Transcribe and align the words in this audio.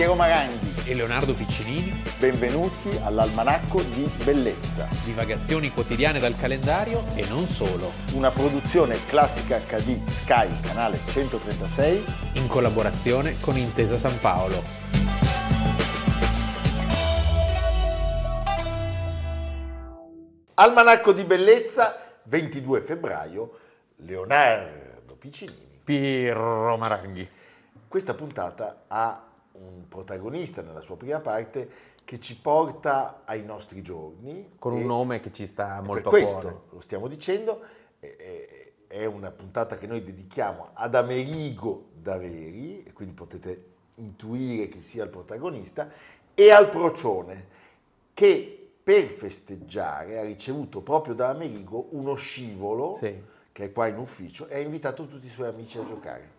Piero 0.00 0.14
Maranghi. 0.14 0.88
e 0.88 0.94
Leonardo 0.94 1.34
Piccinini, 1.34 1.92
Benvenuti 2.18 2.88
all'Almanacco 3.02 3.82
di 3.82 4.10
Bellezza, 4.24 4.88
divagazioni 5.04 5.70
quotidiane 5.70 6.18
dal 6.18 6.34
calendario 6.38 7.04
e 7.14 7.26
non 7.28 7.46
solo, 7.46 7.92
una 8.14 8.30
produzione 8.30 8.96
classica 9.04 9.58
HD 9.58 10.02
Sky, 10.08 10.58
canale 10.62 11.00
136. 11.04 12.02
in 12.36 12.46
collaborazione 12.46 13.40
con 13.40 13.58
Intesa 13.58 13.98
San 13.98 14.18
Paolo. 14.20 14.62
Almanacco 20.54 21.12
di 21.12 21.24
Bellezza, 21.24 22.20
22 22.22 22.80
febbraio, 22.80 23.58
Leonardo 23.96 25.14
Piccinini. 25.16 25.68
Piero 25.84 26.78
Maranghi. 26.78 27.28
Questa 27.86 28.14
puntata 28.14 28.84
ha 28.88 29.24
un 29.60 29.88
protagonista 29.88 30.62
nella 30.62 30.80
sua 30.80 30.96
prima 30.96 31.20
parte 31.20 31.88
che 32.04 32.18
ci 32.18 32.36
porta 32.36 33.22
ai 33.24 33.44
nostri 33.44 33.82
giorni. 33.82 34.52
con 34.58 34.72
un 34.72 34.84
nome 34.84 35.20
che 35.20 35.32
ci 35.32 35.46
sta 35.46 35.80
molto 35.80 36.08
a 36.08 36.10
questo 36.10 36.38
cuore. 36.40 36.60
lo 36.70 36.80
stiamo 36.80 37.06
dicendo, 37.08 37.60
è 38.86 39.04
una 39.04 39.30
puntata 39.30 39.76
che 39.78 39.86
noi 39.86 40.02
dedichiamo 40.02 40.70
ad 40.72 40.94
Amerigo 40.94 41.88
Daveri, 41.92 42.82
e 42.82 42.92
quindi 42.92 43.14
potete 43.14 43.64
intuire 43.96 44.68
chi 44.68 44.80
sia 44.80 45.04
il 45.04 45.10
protagonista, 45.10 45.88
e 46.34 46.50
al 46.50 46.68
Procione, 46.70 47.58
che 48.14 48.70
per 48.82 49.04
festeggiare 49.04 50.18
ha 50.18 50.22
ricevuto 50.22 50.80
proprio 50.80 51.14
da 51.14 51.28
Amerigo 51.28 51.88
uno 51.90 52.14
scivolo, 52.14 52.94
Sì. 52.94 53.14
che 53.52 53.64
è 53.64 53.72
qua 53.72 53.86
in 53.86 53.98
ufficio, 53.98 54.48
e 54.48 54.56
ha 54.56 54.58
invitato 54.60 55.06
tutti 55.06 55.26
i 55.26 55.30
suoi 55.30 55.48
amici 55.48 55.78
a 55.78 55.84
giocare. 55.84 56.38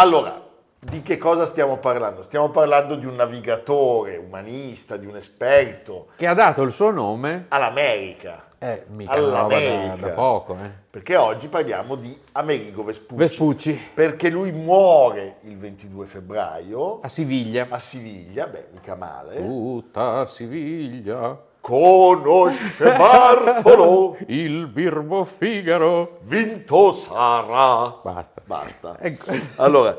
Allora, 0.00 0.40
di 0.78 1.02
che 1.02 1.18
cosa 1.18 1.44
stiamo 1.44 1.78
parlando? 1.78 2.22
Stiamo 2.22 2.50
parlando 2.50 2.94
di 2.94 3.04
un 3.04 3.16
navigatore, 3.16 4.16
umanista, 4.16 4.96
di 4.96 5.06
un 5.06 5.16
esperto 5.16 6.10
Che 6.14 6.24
ha 6.28 6.34
dato 6.34 6.62
il 6.62 6.70
suo 6.70 6.92
nome, 6.92 7.46
all'America. 7.48 8.46
eh, 8.58 8.84
mica 8.90 9.14
roba 9.16 9.28
da, 9.30 9.38
All'America. 9.56 10.06
da 10.06 10.12
poco, 10.12 10.54
eh. 10.54 10.70
Perché 10.88 11.16
oggi 11.16 11.48
parliamo 11.48 11.96
di 11.96 12.16
Amerigo 12.30 12.84
Vespucci. 12.84 13.16
Vespucci, 13.18 13.80
Perché 13.92 14.30
lui 14.30 14.52
muore 14.52 15.38
il 15.42 15.58
22 15.58 16.06
febbraio 16.06 17.00
a 17.00 17.08
Siviglia. 17.08 17.66
a 17.68 17.78
Siviglia, 17.80 18.46
beh, 18.46 18.66
mica 18.74 18.94
male. 18.94 19.34
Tutta 19.34 20.26
Siviglia, 20.26 21.36
Conosce 21.68 22.82
Bartolo, 22.96 24.16
il 24.28 24.66
birbo 24.68 25.22
Figaro. 25.24 26.16
vinto 26.22 26.92
sarà. 26.92 27.98
Basta. 28.02 28.40
Basta. 28.42 28.96
Ecco. 28.98 29.30
Allora, 29.56 29.94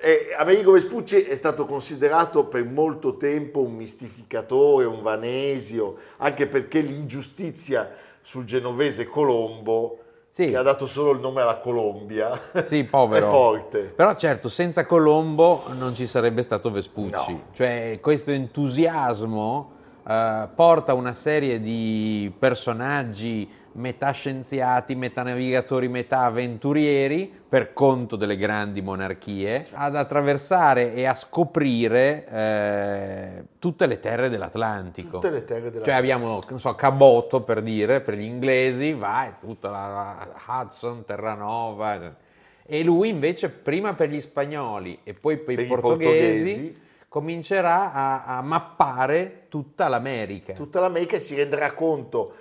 eh, 0.00 0.34
Amerigo 0.36 0.72
Vespucci 0.72 1.22
è 1.22 1.36
stato 1.36 1.64
considerato 1.66 2.46
per 2.46 2.64
molto 2.64 3.16
tempo 3.16 3.60
un 3.60 3.74
mistificatore, 3.74 4.84
un 4.86 5.00
vanesio, 5.00 5.94
anche 6.16 6.48
perché 6.48 6.80
l'ingiustizia 6.80 7.88
sul 8.20 8.44
genovese 8.44 9.06
Colombo, 9.06 9.98
Sì. 10.26 10.48
che 10.50 10.56
ha 10.56 10.62
dato 10.62 10.86
solo 10.86 11.12
il 11.12 11.20
nome 11.20 11.42
alla 11.42 11.58
Colombia, 11.58 12.36
Sì, 12.64 12.82
povero. 12.90 13.28
è 13.28 13.30
forte. 13.30 13.78
Però 13.94 14.12
certo, 14.16 14.48
senza 14.48 14.86
Colombo 14.86 15.62
non 15.78 15.94
ci 15.94 16.08
sarebbe 16.08 16.42
stato 16.42 16.72
Vespucci. 16.72 17.32
No. 17.32 17.42
Cioè, 17.52 17.98
questo 18.00 18.32
entusiasmo 18.32 19.74
eh, 20.06 20.48
porta 20.54 20.94
una 20.94 21.12
serie 21.12 21.60
di 21.60 22.32
personaggi 22.38 23.48
metà 23.74 24.10
scienziati, 24.10 24.94
metà 24.94 25.22
navigatori, 25.22 25.88
metà 25.88 26.24
avventurieri, 26.24 27.40
per 27.48 27.72
conto 27.72 28.16
delle 28.16 28.36
grandi 28.36 28.82
monarchie, 28.82 29.66
ad 29.72 29.96
attraversare 29.96 30.94
e 30.94 31.04
a 31.04 31.14
scoprire 31.14 32.26
eh, 32.26 33.44
tutte 33.58 33.86
le 33.86 33.98
terre 33.98 34.28
dell'Atlantico. 34.28 35.18
Tutte 35.18 35.30
le 35.30 35.44
terre 35.44 35.70
della 35.70 35.84
Cioè 35.84 35.94
abbiamo, 35.94 36.40
non 36.48 36.60
so, 36.60 36.74
Caboto 36.74 37.42
per 37.42 37.62
dire, 37.62 38.00
per 38.00 38.14
gli 38.14 38.24
inglesi, 38.24 38.92
vai, 38.92 39.32
tutta 39.40 39.70
la 39.70 40.28
Hudson, 40.46 41.04
Terranova. 41.04 42.16
E 42.64 42.82
lui 42.82 43.08
invece, 43.08 43.50
prima 43.50 43.94
per 43.94 44.08
gli 44.08 44.20
spagnoli 44.20 45.00
e 45.04 45.12
poi 45.14 45.36
per, 45.38 45.60
i 45.60 45.66
portoghesi, 45.66 46.04
portoghesi. 46.04 46.74
Comincerà 47.12 47.92
a, 47.92 48.24
a 48.38 48.40
mappare 48.40 49.44
tutta 49.50 49.86
l'America. 49.88 50.54
tutta 50.54 50.80
l'America 50.80 51.16
e 51.16 51.20
si 51.20 51.34
renderà 51.34 51.74
conto, 51.74 52.32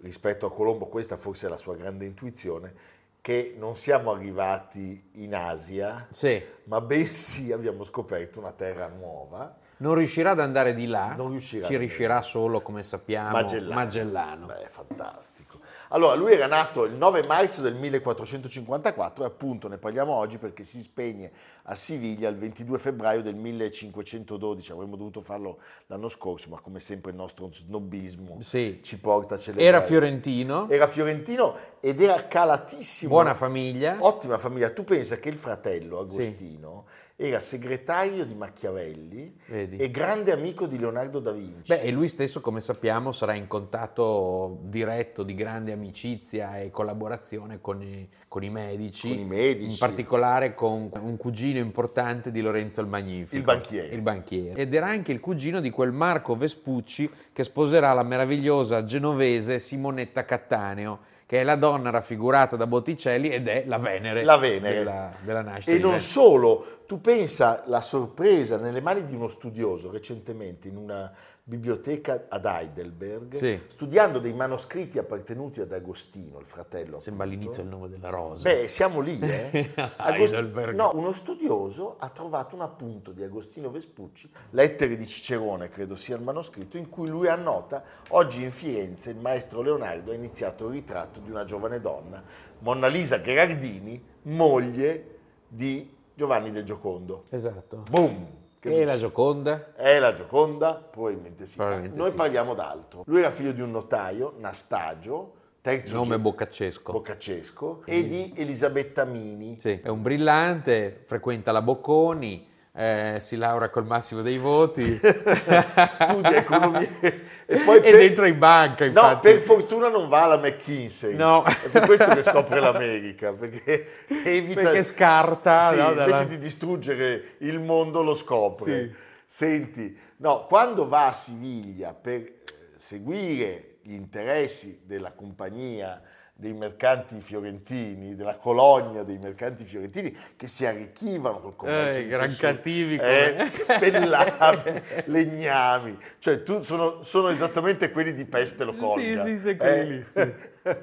rispetto 0.00 0.46
a 0.46 0.50
Colombo, 0.50 0.86
questa 0.86 1.18
forse 1.18 1.46
è 1.46 1.50
la 1.50 1.58
sua 1.58 1.76
grande 1.76 2.06
intuizione, 2.06 2.72
che 3.20 3.54
non 3.58 3.76
siamo 3.76 4.10
arrivati 4.10 5.10
in 5.16 5.34
Asia, 5.34 6.06
Sì, 6.08 6.42
ma 6.64 6.80
bensì 6.80 7.52
abbiamo 7.52 7.84
scoperto 7.84 8.38
una 8.38 8.52
terra 8.52 8.88
nuova. 8.88 9.54
non 9.78 9.94
riuscirà 9.96 10.30
ad 10.30 10.40
andare 10.40 10.72
di 10.72 10.86
là, 10.86 11.12
Non 11.14 11.28
riuscirà 11.28 11.66
ci 11.66 11.76
riuscirà 11.76 12.22
solo, 12.22 12.62
come 12.62 12.82
sappiamo, 12.82 13.32
Magellano. 13.32 13.74
Magellano. 13.74 14.46
Beh, 14.46 14.68
fantastico. 14.70 15.57
Allora, 15.90 16.14
lui 16.14 16.32
era 16.32 16.46
nato 16.46 16.84
il 16.84 16.92
9 16.94 17.24
marzo 17.26 17.62
del 17.62 17.74
1454 17.74 19.24
e 19.24 19.26
appunto 19.26 19.68
ne 19.68 19.78
parliamo 19.78 20.12
oggi 20.12 20.36
perché 20.38 20.62
si 20.62 20.80
spegne 20.82 21.30
a 21.64 21.74
Siviglia 21.74 22.28
il 22.28 22.36
22 22.36 22.78
febbraio 22.78 23.22
del 23.22 23.34
1512. 23.34 24.72
Avremmo 24.72 24.96
dovuto 24.96 25.20
farlo 25.20 25.58
l'anno 25.86 26.08
scorso, 26.08 26.50
ma 26.50 26.60
come 26.60 26.80
sempre 26.80 27.10
il 27.12 27.16
nostro 27.16 27.48
snobismo 27.50 28.36
Sì. 28.40 28.80
ci 28.82 28.98
porta 28.98 29.36
a 29.36 29.38
celebrare. 29.38 29.68
Era 29.68 29.80
fiorentino, 29.80 30.68
Era 30.68 30.86
fiorentino 30.86 31.56
ed 31.80 32.02
era 32.02 32.26
calatissimo. 32.26 33.10
buona 33.10 33.34
famiglia. 33.34 33.96
Ottima 34.00 34.38
famiglia. 34.38 34.70
Tu 34.70 34.84
pensa 34.84 35.16
che 35.18 35.28
il 35.30 35.36
fratello 35.38 36.00
Agostino 36.00 36.84
era 37.20 37.40
segretario 37.40 38.24
di 38.24 38.34
Machiavelli 38.36 39.34
Vedi. 39.46 39.76
e 39.78 39.90
grande 39.90 40.30
amico 40.30 40.66
di 40.68 40.78
Leonardo 40.78 41.18
da 41.18 41.32
Vinci. 41.32 41.72
Beh, 41.72 41.80
e 41.80 41.90
lui 41.90 42.06
stesso, 42.06 42.40
come 42.40 42.60
sappiamo, 42.60 43.10
sarà 43.10 43.34
in 43.34 43.48
contatto 43.48 44.60
diretto 44.62 45.24
di 45.24 45.34
grande 45.34 45.72
amicizia 45.72 46.60
e 46.60 46.70
collaborazione 46.70 47.60
con 47.60 47.82
i, 47.82 48.08
con 48.28 48.44
i 48.44 48.50
medici, 48.50 49.08
Con 49.08 49.18
i 49.18 49.24
medici. 49.24 49.68
in 49.72 49.76
particolare 49.78 50.54
con 50.54 50.88
un 51.00 51.16
cugino 51.16 51.58
importante 51.58 52.30
di 52.30 52.40
Lorenzo 52.40 52.80
il 52.82 52.86
Magnifico, 52.86 53.34
Il 53.34 53.42
banchiere. 53.42 53.88
il 53.96 54.00
banchiere. 54.00 54.60
Ed 54.60 54.72
era 54.72 54.86
anche 54.86 55.10
il 55.10 55.18
cugino 55.18 55.58
di 55.60 55.70
quel 55.70 55.90
Marco 55.90 56.36
Vespucci 56.36 57.10
che 57.32 57.42
sposerà 57.42 57.92
la 57.94 58.04
meravigliosa 58.04 58.84
genovese 58.84 59.58
Simonetta 59.58 60.24
Cattaneo, 60.24 61.00
che 61.28 61.42
è 61.42 61.44
la 61.44 61.56
donna 61.56 61.90
raffigurata 61.90 62.56
da 62.56 62.66
Botticelli 62.66 63.28
ed 63.28 63.48
è 63.48 63.64
la 63.66 63.76
Venere, 63.76 64.24
La 64.24 64.38
Venere. 64.38 64.78
Della, 64.78 65.12
della 65.20 65.42
nascita 65.42 65.70
E 65.72 65.74
non 65.74 65.90
Venere. 65.90 66.00
solo, 66.00 66.78
tu 66.86 67.02
pensa 67.02 67.64
la 67.66 67.82
sorpresa 67.82 68.56
nelle 68.56 68.80
mani 68.80 69.04
di 69.04 69.14
uno 69.14 69.28
studioso 69.28 69.90
recentemente 69.90 70.68
in 70.68 70.78
una 70.78 71.12
biblioteca 71.48 72.26
ad 72.28 72.44
Heidelberg, 72.44 73.34
Sì. 73.36 73.58
studiando 73.68 74.18
dei 74.18 74.34
manoscritti 74.34 74.98
appartenuti 74.98 75.62
ad 75.62 75.72
Agostino, 75.72 76.38
il 76.40 76.44
fratello. 76.44 76.98
Sembra 76.98 77.24
appunto. 77.24 77.40
all'inizio 77.40 77.62
il 77.62 77.68
nome 77.70 77.88
della 77.88 78.10
rosa. 78.10 78.46
Beh, 78.46 78.68
siamo 78.68 79.00
lì, 79.00 79.18
eh? 79.18 79.72
Heidelberg. 79.96 80.74
no, 80.76 80.90
uno 80.94 81.10
studioso 81.10 81.96
ha 81.98 82.10
trovato 82.10 82.54
un 82.54 82.60
appunto 82.60 83.12
di 83.12 83.22
Agostino 83.22 83.70
Vespucci, 83.70 84.30
lettere 84.50 84.94
di 84.96 85.06
Cicerone, 85.06 85.70
credo 85.70 85.96
sia 85.96 86.16
il 86.16 86.22
manoscritto, 86.22 86.76
in 86.76 86.90
cui 86.90 87.08
lui 87.08 87.28
annota 87.28 87.82
oggi 88.10 88.42
in 88.42 88.50
Firenze 88.52 89.10
il 89.10 89.16
maestro 89.18 89.62
Leonardo 89.62 90.10
ha 90.10 90.14
iniziato 90.14 90.66
il 90.66 90.72
ritratto 90.72 91.20
di 91.20 91.30
una 91.30 91.44
giovane 91.44 91.80
donna, 91.80 92.22
Monna 92.58 92.88
Lisa 92.88 93.16
Gherardini, 93.18 94.04
moglie 94.22 95.16
di 95.48 95.96
Giovanni 96.14 96.50
del 96.50 96.64
Giocondo. 96.64 97.24
Esatto. 97.30 97.84
Boom! 97.88 98.37
Che 98.60 98.68
E 98.68 98.72
dici? 98.72 98.84
la 98.84 98.98
Gioconda? 98.98 99.72
È 99.74 99.98
la 99.98 100.12
Gioconda? 100.12 100.74
Probabilmente 100.74 101.46
sì. 101.46 101.56
Probabilmente 101.56 101.96
Noi 101.96 102.10
sì. 102.10 102.16
parliamo 102.16 102.54
d'altro. 102.54 103.02
Lui 103.06 103.20
era 103.20 103.30
figlio 103.30 103.52
di 103.52 103.60
un 103.60 103.70
notaio, 103.70 104.34
Nastagio, 104.38 105.34
terzo 105.60 105.94
Nome 105.94 106.16
ge- 106.16 106.20
Boccaccesco. 106.20 106.92
Boccaccesco, 106.92 107.82
e 107.84 108.06
di 108.06 108.32
Elisabetta 108.36 109.04
Mini. 109.04 109.58
Sì, 109.60 109.80
è 109.82 109.88
un 109.88 110.02
brillante, 110.02 111.02
frequenta 111.04 111.52
la 111.52 111.62
Bocconi, 111.62 112.47
eh, 112.78 113.16
si 113.18 113.34
laurea 113.34 113.70
col 113.70 113.86
massimo 113.86 114.22
dei 114.22 114.38
voti 114.38 114.94
studia 114.94 116.36
economia 116.36 116.88
e 117.00 117.56
poi 117.64 117.80
e 117.80 117.90
dentro 117.90 118.24
in 118.24 118.38
banca 118.38 118.84
infatti. 118.84 119.14
No, 119.14 119.20
per 119.20 119.40
fortuna 119.40 119.88
non 119.88 120.06
va 120.06 120.22
alla 120.22 120.36
McKinsey. 120.36 121.16
No. 121.16 121.42
È 121.42 121.70
per 121.70 121.86
questo 121.86 122.08
che 122.10 122.22
scopre 122.22 122.60
l'America, 122.60 123.32
perché 123.32 124.04
evita... 124.22 124.62
Perché 124.62 124.84
scarta. 124.84 125.70
Sì, 125.70 125.76
no, 125.76 125.88
invece 125.88 126.10
dalla- 126.10 126.24
di 126.24 126.38
distruggere 126.38 127.34
il 127.38 127.58
mondo 127.58 128.02
lo 128.02 128.14
scopre. 128.14 128.86
Sì. 128.86 128.94
Senti, 129.26 129.98
no, 130.18 130.46
quando 130.46 130.86
va 130.86 131.06
a 131.06 131.12
Siviglia 131.12 131.94
per 131.94 132.20
eh, 132.20 132.34
seguire 132.76 133.78
gli 133.82 133.94
interessi 133.94 134.82
della 134.84 135.10
compagnia 135.12 136.00
dei 136.40 136.52
mercanti 136.52 137.20
fiorentini, 137.20 138.14
della 138.14 138.36
colonia 138.36 139.02
dei 139.02 139.18
mercanti 139.18 139.64
fiorentini 139.64 140.16
che 140.36 140.46
si 140.46 140.64
arricchivano 140.66 141.40
col 141.40 141.56
commercio 141.56 141.98
Eh, 141.98 142.06
gran 142.06 142.32
cattivi 142.36 142.94
eh, 142.96 143.50
pellami, 143.80 144.80
legnami, 145.06 145.98
cioè 146.20 146.44
tu- 146.44 146.60
sono, 146.60 147.02
sono 147.02 147.30
esattamente 147.30 147.90
quelli 147.90 148.14
di 148.14 148.24
Peste 148.24 148.62
lo 148.62 148.70
Sì, 148.70 149.18
sì, 149.18 149.38
sì, 149.40 149.56
quelli 149.56 149.96
lì, 149.96 150.34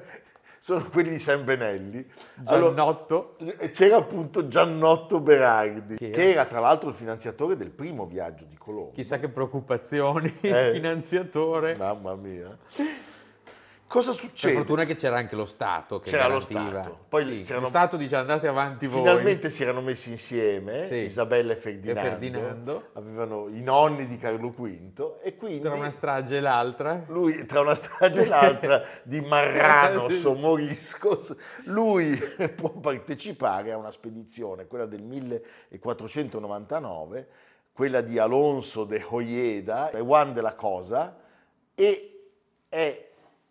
sono 0.60 0.90
quelli 0.90 1.08
di 1.08 1.18
San 1.18 1.42
Benelli. 1.42 2.06
Giannotto. 2.34 3.38
e 3.58 3.70
c'era 3.70 3.96
appunto 3.96 4.48
Giannotto 4.48 5.20
Berardi, 5.20 5.96
che 5.96 6.10
era? 6.10 6.22
era 6.22 6.44
tra 6.44 6.60
l'altro 6.60 6.90
il 6.90 6.94
finanziatore 6.94 7.56
del 7.56 7.70
primo 7.70 8.04
viaggio 8.04 8.44
di 8.44 8.58
Colombo. 8.58 8.90
Chissà 8.90 9.18
che 9.18 9.30
preoccupazioni, 9.30 10.30
Eh. 10.42 10.48
il 10.68 10.74
finanziatore. 10.74 11.76
Mamma 11.76 12.14
mia. 12.14 12.54
Cosa 13.88 14.10
Per 14.10 14.18
succede? 14.20 14.54
fortuna 14.54 14.82
che 14.84 14.96
c'era 14.96 15.16
anche 15.16 15.36
lo 15.36 15.46
Stato 15.46 16.00
che 16.00 16.10
C'era 16.10 16.26
lo 16.26 16.40
garantiva. 16.40 16.80
Stato. 16.82 17.04
Poi 17.08 17.44
Sì, 17.44 17.52
Lo 17.54 17.68
Stato 17.68 17.96
dice 17.96 18.16
andate 18.16 18.48
avanti 18.48 18.88
voi. 18.88 18.98
Finalmente 18.98 19.48
si 19.48 19.62
erano 19.62 19.80
messi 19.80 20.10
insieme 20.10 20.86
Sì. 20.86 20.96
Isabella 20.96 21.52
e 21.52 21.56
Ferdinando, 21.56 22.00
E 22.00 22.02
Ferdinando. 22.10 22.88
avevano 22.94 23.46
i 23.48 23.62
nonni 23.62 24.06
di 24.08 24.18
Carlo 24.18 24.50
V 24.50 25.18
e 25.22 25.36
quindi 25.36 25.60
Tra 25.60 25.74
una 25.74 25.90
strage 25.90 26.38
e 26.38 26.40
l'altra. 26.40 27.04
lui 27.06 27.46
tra 27.46 27.60
una 27.60 27.74
strage 27.74 28.22
e 28.22 28.26
l'altra 28.26 28.82
di 29.04 29.20
Marranos 29.20 30.20
o 30.24 30.34
Moriscos, 30.34 31.36
lui 31.66 32.18
può 32.56 32.70
partecipare 32.70 33.70
a 33.70 33.76
una 33.76 33.92
spedizione, 33.92 34.66
quella 34.66 34.86
del 34.86 35.02
1499, 35.02 37.28
quella 37.72 38.00
di 38.00 38.18
Alonso 38.18 38.84
de 38.84 39.04
Hoyeda 39.08 39.90
e 39.90 40.00
Juan 40.00 40.32
de 40.32 40.40
la 40.40 40.54
Cosa, 40.54 41.16
e 41.74 42.10
è 42.68 43.04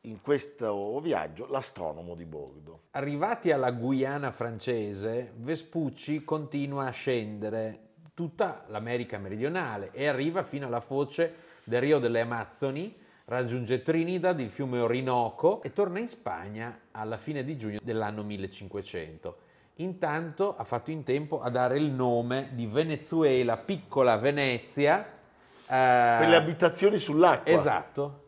in 0.07 0.21
questo 0.21 0.99
viaggio 0.99 1.47
l'astronomo 1.49 2.15
di 2.15 2.25
bordo. 2.25 2.81
Arrivati 2.91 3.51
alla 3.51 3.71
Guyana 3.71 4.31
francese, 4.31 5.33
Vespucci 5.37 6.23
continua 6.23 6.85
a 6.85 6.91
scendere 6.91 7.79
tutta 8.13 8.63
l'America 8.67 9.17
meridionale 9.17 9.89
e 9.91 10.07
arriva 10.07 10.43
fino 10.43 10.67
alla 10.67 10.79
foce 10.79 11.35
del 11.63 11.81
Rio 11.81 11.99
delle 11.99 12.21
Amazzoni, 12.21 12.95
raggiunge 13.25 13.81
Trinidad, 13.81 14.39
il 14.39 14.49
fiume 14.49 14.79
Orinoco 14.79 15.61
e 15.63 15.73
torna 15.73 15.99
in 15.99 16.07
Spagna 16.07 16.79
alla 16.91 17.17
fine 17.17 17.43
di 17.43 17.57
giugno 17.57 17.79
dell'anno 17.83 18.23
1500. 18.23 19.37
Intanto 19.79 20.55
ha 20.55 20.63
fatto 20.63 20.91
in 20.91 21.03
tempo 21.03 21.41
a 21.41 21.49
dare 21.49 21.77
il 21.77 21.91
nome 21.91 22.51
di 22.53 22.65
Venezuela, 22.65 23.57
piccola 23.57 24.15
Venezia. 24.17 25.03
eh, 25.03 26.17
Per 26.19 26.27
le 26.29 26.35
abitazioni 26.35 26.97
sull'acqua. 26.97 27.51
Esatto. 27.51 28.23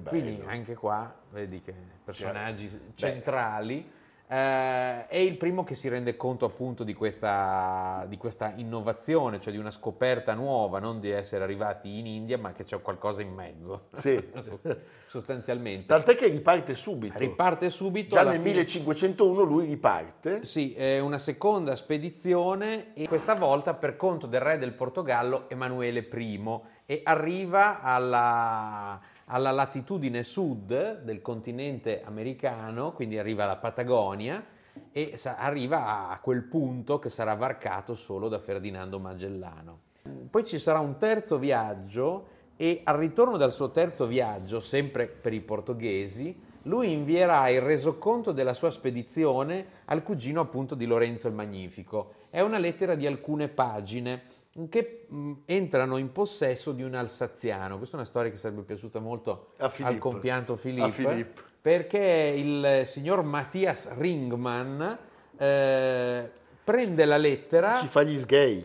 Quindi 0.00 0.42
anche 0.46 0.74
qua 0.74 1.14
vedi 1.30 1.60
che 1.60 1.74
personaggi 2.04 2.70
centrali. 2.94 3.90
eh, 4.26 5.06
è 5.06 5.16
il 5.16 5.36
primo 5.36 5.64
che 5.64 5.74
si 5.74 5.88
rende 5.88 6.16
conto 6.16 6.46
appunto 6.46 6.82
di 6.82 6.94
questa, 6.94 8.06
di 8.08 8.16
questa 8.16 8.54
innovazione, 8.56 9.38
cioè 9.38 9.52
di 9.52 9.58
una 9.58 9.70
scoperta 9.70 10.32
nuova, 10.34 10.78
non 10.78 10.98
di 10.98 11.10
essere 11.10 11.44
arrivati 11.44 11.98
in 11.98 12.06
India, 12.06 12.38
ma 12.38 12.52
che 12.52 12.64
c'è 12.64 12.80
qualcosa 12.80 13.20
in 13.20 13.32
mezzo. 13.32 13.88
Sì. 13.92 14.22
Sostanzialmente. 15.04 15.86
Tant'è 15.86 16.16
che 16.16 16.28
riparte 16.28 16.74
subito. 16.74 17.18
Riparte 17.18 17.68
subito. 17.68 18.14
Già 18.16 18.22
nel 18.22 18.40
fine- 18.40 18.50
1501 18.52 19.42
lui 19.42 19.66
riparte. 19.66 20.44
Sì, 20.44 20.72
è 20.72 20.98
una 20.98 21.18
seconda 21.18 21.76
spedizione 21.76 22.94
e 22.94 23.06
questa 23.06 23.34
volta 23.34 23.74
per 23.74 23.96
conto 23.96 24.26
del 24.26 24.40
re 24.40 24.56
del 24.56 24.72
Portogallo 24.72 25.48
Emanuele 25.50 26.08
I 26.10 26.60
e 26.86 27.00
arriva 27.04 27.80
alla, 27.82 29.00
alla 29.26 29.50
latitudine 29.50 30.22
sud 30.22 31.02
del 31.02 31.22
continente 31.22 32.02
americano, 32.04 32.92
quindi 32.92 33.18
arriva 33.18 33.44
alla 33.44 33.56
Patagonia 33.56 34.44
e 34.92 35.16
sa- 35.16 35.36
arriva 35.36 36.08
a 36.08 36.18
quel 36.20 36.42
punto 36.42 36.98
che 36.98 37.08
sarà 37.08 37.34
varcato 37.34 37.94
solo 37.94 38.28
da 38.28 38.38
Ferdinando 38.38 38.98
Magellano. 38.98 39.80
Poi 40.28 40.44
ci 40.44 40.58
sarà 40.58 40.80
un 40.80 40.98
terzo 40.98 41.38
viaggio 41.38 42.32
e 42.56 42.82
al 42.84 42.98
ritorno 42.98 43.36
dal 43.36 43.52
suo 43.52 43.70
terzo 43.70 44.06
viaggio, 44.06 44.60
sempre 44.60 45.06
per 45.06 45.32
i 45.32 45.40
portoghesi, 45.40 46.52
lui 46.64 46.92
invierà 46.92 47.48
il 47.48 47.60
resoconto 47.60 48.32
della 48.32 48.54
sua 48.54 48.70
spedizione 48.70 49.66
al 49.86 50.02
cugino 50.02 50.40
appunto 50.40 50.74
di 50.74 50.86
Lorenzo 50.86 51.28
il 51.28 51.34
Magnifico. 51.34 52.14
È 52.30 52.40
una 52.40 52.58
lettera 52.58 52.94
di 52.94 53.06
alcune 53.06 53.48
pagine 53.48 54.22
che 54.68 55.06
mh, 55.08 55.32
entrano 55.46 55.96
in 55.96 56.12
possesso 56.12 56.72
di 56.72 56.82
un 56.82 56.94
alsaziano. 56.94 57.76
Questa 57.76 57.96
è 57.96 57.98
una 57.98 58.08
storia 58.08 58.30
che 58.30 58.36
sarebbe 58.36 58.62
piaciuta 58.62 59.00
molto 59.00 59.52
al 59.58 59.98
compianto 59.98 60.56
Filippo, 60.56 60.90
Filippo. 60.90 61.42
perché 61.60 62.34
il 62.36 62.82
signor 62.84 63.22
Mattias 63.22 63.92
Ringman 63.96 64.98
eh, 65.36 66.30
prende 66.62 67.04
la 67.04 67.18
lettera 67.18 67.74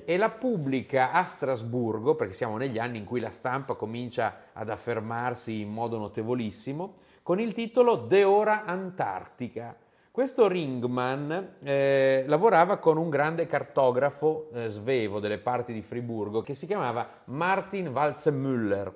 e 0.05 0.17
la 0.17 0.29
pubblica 0.29 1.11
a 1.11 1.25
Strasburgo, 1.25 2.15
perché 2.15 2.33
siamo 2.33 2.57
negli 2.57 2.79
anni 2.79 2.99
in 2.99 3.03
cui 3.03 3.19
la 3.19 3.31
stampa 3.31 3.73
comincia 3.73 4.43
ad 4.53 4.69
affermarsi 4.69 5.59
in 5.59 5.69
modo 5.69 5.97
notevolissimo, 5.97 6.93
con 7.23 7.39
il 7.39 7.51
titolo 7.51 7.95
De 7.95 8.23
ora 8.23 8.63
Antartica. 8.63 9.75
Questo 10.11 10.47
Ringman 10.47 11.57
eh, 11.63 12.23
lavorava 12.25 12.77
con 12.77 12.97
un 12.97 13.09
grande 13.09 13.45
cartografo 13.45 14.49
eh, 14.53 14.67
svevo 14.67 15.19
delle 15.19 15.37
parti 15.37 15.71
di 15.71 15.83
Friburgo 15.83 16.41
che 16.41 16.55
si 16.55 16.65
chiamava 16.65 17.07
Martin 17.25 17.89
Walzenmüller. 17.89 18.91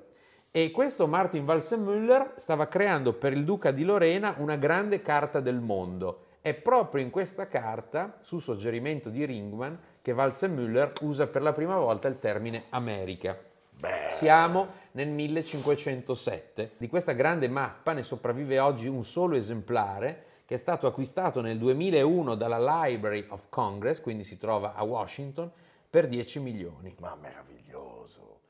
E 0.50 0.72
questo 0.72 1.06
Martin 1.06 1.46
Walzenmüller 1.46 2.34
stava 2.38 2.68
creando 2.68 3.14
per 3.14 3.32
il 3.32 3.44
duca 3.44 3.70
di 3.70 3.84
Lorena 3.84 4.36
una 4.40 4.56
grande 4.56 5.02
carta 5.02 5.40
del 5.40 5.60
mondo. 5.60 6.26
È 6.42 6.56
proprio 6.56 7.04
in 7.04 7.12
questa 7.12 7.48
carta, 7.48 8.18
su 8.22 8.40
suggerimento 8.40 9.10
di 9.10 9.24
Ringman, 9.24 9.80
che 10.02 10.14
Walzenmüller 10.14 10.94
usa 11.02 11.28
per 11.28 11.44
la 11.44 11.54
prima 11.54 11.78
volta 11.78 12.08
il 12.08 12.18
termine 12.18 12.66
America. 12.70 13.38
Beh, 13.80 14.08
Siamo 14.10 14.70
nel 14.94 15.10
1507. 15.10 16.72
Di 16.78 16.88
questa 16.88 17.14
grande 17.14 17.48
mappa 17.48 17.94
ne 17.94 18.02
sopravvive 18.02 18.60
oggi 18.60 18.88
un 18.88 19.06
solo 19.06 19.36
esemplare 19.36 20.32
che 20.54 20.60
è 20.60 20.62
stato 20.62 20.86
acquistato 20.86 21.42
nel 21.42 21.58
2001 21.58 22.36
dalla 22.36 22.86
Library 22.86 23.26
of 23.30 23.48
Congress, 23.50 24.00
quindi 24.00 24.24
si 24.24 24.38
trova 24.38 24.76
a 24.76 24.84
Washington, 24.84 25.52
per 25.90 26.08
10 26.08 26.40
milioni. 26.42 26.96
ma 27.00 27.16
meraviglioso. 27.16 28.42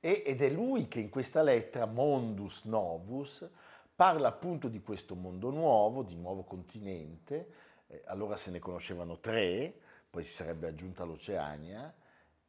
E- 0.00 0.24
ed 0.26 0.42
è 0.42 0.50
lui 0.50 0.88
che 0.88 0.98
in 0.98 1.08
questa 1.08 1.40
lettera, 1.40 1.86
Mondus 1.86 2.64
Novus, 2.64 3.48
parla 3.94 4.26
appunto 4.26 4.66
di 4.66 4.82
questo 4.82 5.14
mondo 5.14 5.50
nuovo, 5.50 6.02
di 6.02 6.16
nuovo 6.16 6.42
continente. 6.42 7.46
Eh, 7.86 8.02
allora 8.06 8.36
se 8.36 8.50
ne 8.50 8.58
conoscevano 8.58 9.20
tre, 9.20 9.72
poi 10.10 10.24
si 10.24 10.32
sarebbe 10.32 10.66
aggiunta 10.66 11.04
l'Oceania. 11.04 11.94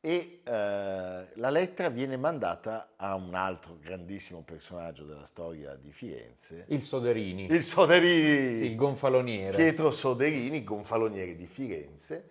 E 0.06 0.42
eh, 0.44 0.52
la 0.52 1.50
lettera 1.50 1.88
viene 1.88 2.18
mandata 2.18 2.90
a 2.98 3.16
un 3.16 3.34
altro 3.36 3.78
grandissimo 3.82 4.42
personaggio 4.42 5.06
della 5.06 5.24
storia 5.24 5.78
di 5.82 5.94
Firenze, 5.94 6.66
Il 6.68 6.84
Soderini, 6.84 7.46
il 7.50 7.64
Soderini. 7.64 8.54
sì, 8.54 8.66
il 8.66 8.76
gonfaloniere. 8.76 9.56
Pietro 9.56 9.92
Soderini, 9.92 10.62
gonfaloniere 10.66 11.38
di 11.38 11.48
Firenze, 11.48 12.28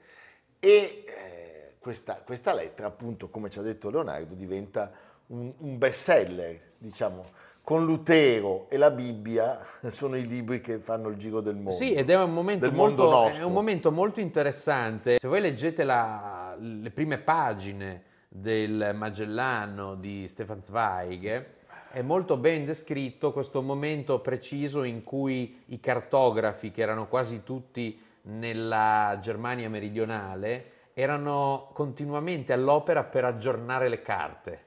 e 0.61 1.05
eh, 1.07 1.75
questa, 1.79 2.17
questa 2.17 2.53
lettera, 2.53 2.89
appunto, 2.89 3.31
come 3.31 3.49
ci 3.49 3.59
ha 3.59 3.63
detto 3.63 3.89
Leonardo, 3.89 4.35
diventa 4.35 4.93
un, 5.29 5.51
un 5.57 5.79
bestseller, 5.79 6.61
diciamo, 6.77 7.25
con 7.63 7.87
Lutero 7.87 8.69
e 8.69 8.77
la 8.77 8.91
Bibbia 8.91 9.65
sono 9.89 10.17
i 10.19 10.27
libri 10.27 10.61
che 10.61 10.79
fanno 10.79 11.09
il 11.09 11.17
giro 11.17 11.41
del 11.41 11.55
mondo. 11.55 11.71
Sì, 11.71 11.95
ed 11.95 12.11
è 12.11 12.23
un 12.23 12.35
momento, 12.35 12.67
del 12.67 12.75
mondo 12.75 13.09
molto, 13.09 13.39
è 13.39 13.45
un 13.45 13.53
momento 13.53 13.91
molto 13.91 14.21
interessante. 14.21 15.19
Se 15.19 15.27
voi 15.27 15.41
leggete 15.41 15.85
la- 15.85 16.42
le 16.59 16.91
prime 16.91 17.19
pagine 17.19 18.03
del 18.29 18.93
Magellano 18.95 19.95
di 19.95 20.27
Stefan 20.29 20.63
Zweig, 20.63 21.47
è 21.93 22.01
molto 22.01 22.39
ben 22.39 22.65
descritto 22.65 23.33
questo 23.33 23.61
momento 23.61 24.21
preciso 24.21 24.83
in 24.83 25.03
cui 25.05 25.63
i 25.67 25.81
cartografi, 25.81 26.71
che 26.71 26.81
erano 26.81 27.07
quasi 27.07 27.43
tutti 27.43 28.01
nella 28.23 29.19
Germania 29.21 29.69
meridionale, 29.69 30.71
erano 30.95 31.71
continuamente 31.75 32.53
all'opera 32.53 33.05
per 33.05 33.25
aggiornare 33.25 33.89
le 33.89 34.01
carte. 34.01 34.65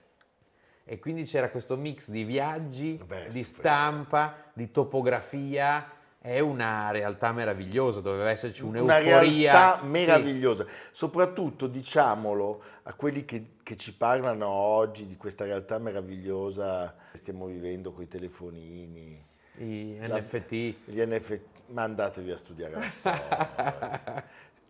E 0.84 1.00
quindi 1.00 1.24
c'era 1.24 1.50
questo 1.50 1.76
mix 1.76 2.10
di 2.12 2.24
viaggi, 2.24 3.02
Beh, 3.04 3.30
di 3.30 3.44
stampa, 3.44 4.52
di 4.54 4.70
topografia 4.70 5.95
è 6.26 6.40
una 6.40 6.90
realtà 6.90 7.32
meravigliosa, 7.32 8.00
doveva 8.02 8.32
esserci 8.32 8.64
una 8.64 8.82
un'euforia. 8.82 9.20
realtà 9.52 9.80
Sì. 9.82 9.86
meravigliosa. 9.88 10.66
Soprattutto 10.92 11.68
diciamolo 11.68 12.64
a 12.84 12.94
quelli 12.94 13.26
che, 13.26 13.58
che 13.62 13.78
ci 13.78 13.94
parlano 13.94 14.48
oggi 14.48 15.06
di 15.06 15.18
questa 15.18 15.46
realtà 15.46 15.78
meravigliosa 15.78 16.96
che 17.12 17.18
stiamo 17.20 17.46
vivendo 17.46 17.92
con 17.92 18.02
i 18.04 18.08
telefonini, 18.08 19.22
I 19.60 19.98
La- 20.08 20.18
NFT. 20.18 20.52
gli 20.86 21.00
NFT, 21.00 21.42
ma 21.68 21.84
andatevi 21.84 22.32
a 22.32 22.38
studiare 22.38 22.74
la 22.74 22.90
storia. 22.90 24.24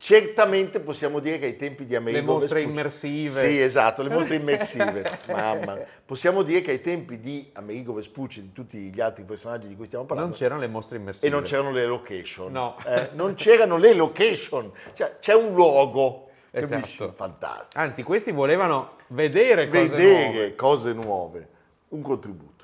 Certamente 0.05 0.81
possiamo 0.81 1.17
dire 1.17 1.39
che 1.39 1.45
ai 1.45 1.55
tempi 1.55 1.83
di 1.87 1.95
Amerigo 1.95 2.19
Le 2.19 2.31
mostre 2.39 2.47
Vespucci- 2.59 2.77
immersive. 2.77 3.39
Sì, 3.39 3.59
esatto, 3.59 4.03
le 4.03 4.09
mostre 4.09 4.35
immersive. 4.37 5.19
Mamma. 5.29 5.79
Possiamo 6.05 6.43
dire 6.43 6.61
che 6.61 6.69
ai 6.69 6.81
tempi 6.81 7.19
di 7.19 7.49
Amerigo 7.53 7.91
Vespucci 7.93 8.37
e 8.39 8.41
di 8.43 8.51
tutti 8.51 8.77
gli 8.77 9.01
altri 9.01 9.23
personaggi 9.23 9.67
di 9.67 9.75
cui 9.75 9.87
stiamo 9.87 10.05
parlando 10.05 10.29
Non 10.33 10.39
c'erano 10.39 10.59
le 10.61 10.67
mostre 10.67 10.97
immersive. 10.97 11.25
e 11.25 11.29
non 11.31 11.41
c'erano 11.41 11.71
le 11.71 11.87
location. 11.87 12.51
No. 12.51 12.77
Eh, 12.85 13.09
non 13.13 13.33
c'erano 13.33 13.77
le 13.77 13.95
location. 13.95 14.71
Cioè, 14.93 15.15
c'è 15.19 15.33
un 15.33 15.55
luogo. 15.55 16.27
Esatto. 16.51 16.79
Capisci? 16.81 17.09
Fantastico. 17.15 17.79
Anzi, 17.81 18.03
questi 18.03 18.31
volevano 18.31 18.97
vedere 19.07 19.67
cose 19.67 19.87
Vedere 19.87 20.23
nuove. 20.29 20.55
cose 20.55 20.93
nuove. 20.93 21.47
Un 21.89 22.01
contributo. 22.03 22.54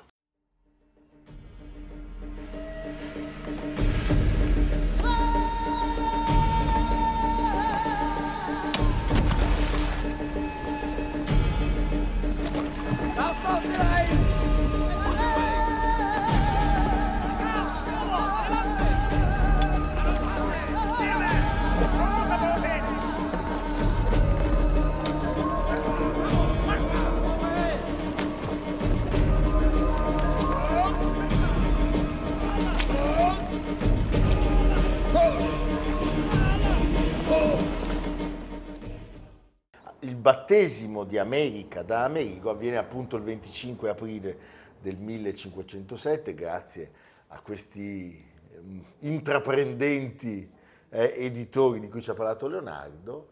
Battesimo 40.52 41.04
di 41.04 41.16
America 41.16 41.82
da 41.82 42.04
Amerigo 42.04 42.50
avviene 42.50 42.76
appunto 42.76 43.16
il 43.16 43.22
25 43.22 43.88
aprile 43.88 44.36
del 44.80 44.96
1507 44.96 46.34
grazie 46.34 46.90
a 47.28 47.40
questi 47.40 48.22
ehm, 48.54 48.84
intraprendenti 49.00 50.50
eh, 50.90 51.14
editori 51.16 51.80
di 51.80 51.88
cui 51.88 52.02
ci 52.02 52.10
ha 52.10 52.14
parlato 52.14 52.48
Leonardo 52.48 53.28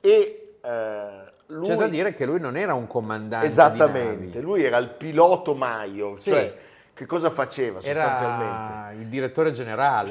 e 0.00 0.56
eh, 0.62 1.32
lui 1.46 1.66
C'è 1.66 1.74
da 1.74 1.88
dire 1.88 2.12
che 2.12 2.26
lui 2.26 2.38
non 2.38 2.54
era 2.58 2.74
un 2.74 2.86
comandante 2.86 3.46
esattamente, 3.46 4.42
lui 4.42 4.62
era 4.62 4.76
il 4.76 4.90
pilota 4.90 5.54
Major, 5.54 6.20
Sì. 6.20 6.30
cioè 6.30 6.54
che 6.92 7.06
cosa 7.06 7.30
faceva 7.30 7.80
sostanzialmente? 7.80 8.72
Era 8.72 8.90
il 8.92 9.06
direttore 9.06 9.52
generale. 9.52 10.10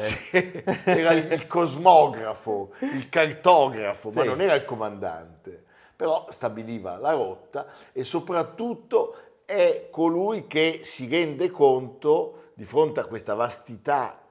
era 0.86 1.12
il, 1.12 1.32
il 1.34 1.46
cosmografo, 1.46 2.72
il 2.80 3.10
cartografo, 3.10 4.10
ma 4.10 4.22
Sì. 4.22 4.28
non 4.28 4.42
era 4.42 4.56
il 4.56 4.66
comandante. 4.66 5.66
Però 5.98 6.28
stabiliva 6.30 6.98
la 6.98 7.12
rotta 7.12 7.66
e 7.92 8.04
soprattutto 8.04 9.16
è 9.46 9.88
colui 9.92 10.46
che 10.48 10.80
si 10.84 11.10
rende 11.10 11.50
conto 11.52 12.52
di 12.54 12.66
fronte 12.66 13.00
a 13.00 13.06
questa 13.06 13.34
vastità 13.34 14.22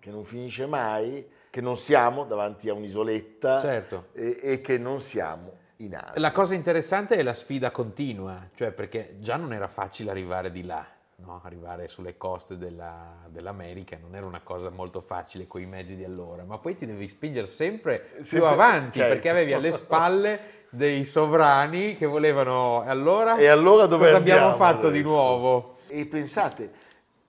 che 0.00 0.10
non 0.10 0.24
finisce 0.24 0.66
mai, 0.66 1.28
che 1.50 1.60
non 1.60 1.76
siamo 1.76 2.24
davanti 2.24 2.68
a 2.70 2.74
un'isoletta 2.74 3.58
Certo. 3.58 4.06
e, 4.14 4.38
e 4.42 4.60
che 4.62 4.78
non 4.78 5.00
siamo 5.00 5.58
in 5.76 5.94
Asia. 5.96 6.12
La 6.20 6.32
cosa 6.32 6.54
interessante 6.54 7.14
è 7.16 7.22
la 7.22 7.34
sfida 7.34 7.70
continua, 7.70 8.48
cioè 8.54 8.72
perché 8.72 9.16
già 9.20 9.36
non 9.36 9.52
era 9.52 9.68
facile 9.68 10.10
arrivare 10.10 10.50
di 10.50 10.64
là, 10.64 10.84
no? 11.16 11.40
arrivare 11.44 11.88
sulle 11.88 12.16
coste 12.16 12.56
della- 12.56 13.16
dell'America 13.28 13.98
non 14.00 14.14
era 14.16 14.24
una 14.26 14.40
cosa 14.42 14.70
molto 14.70 15.00
facile 15.02 15.46
con 15.46 15.60
i 15.60 15.66
mezzi 15.66 15.94
di 15.94 16.04
allora, 16.04 16.44
ma 16.44 16.56
poi 16.58 16.74
ti 16.74 16.86
devi 16.86 17.06
spingere 17.06 17.46
sempre 17.46 17.98
più 18.16 18.24
Sempre- 18.24 18.48
avanti 18.48 18.98
certo. 18.98 19.12
perché 19.14 19.28
avevi 19.28 19.52
alle 19.52 19.70
spalle 19.72 20.40
dei 20.74 21.04
sovrani 21.04 21.96
che 21.98 22.06
volevano... 22.06 22.82
E 22.86 22.88
allora, 22.88 23.36
E 23.36 23.46
allora 23.46 23.84
dove 23.84 24.06
cosa 24.06 24.16
abbiamo 24.16 24.54
fatto 24.54 24.88
di 24.88 24.98
adesso? 25.00 25.10
nuovo? 25.14 25.76
E 25.86 26.06
pensate, 26.06 26.72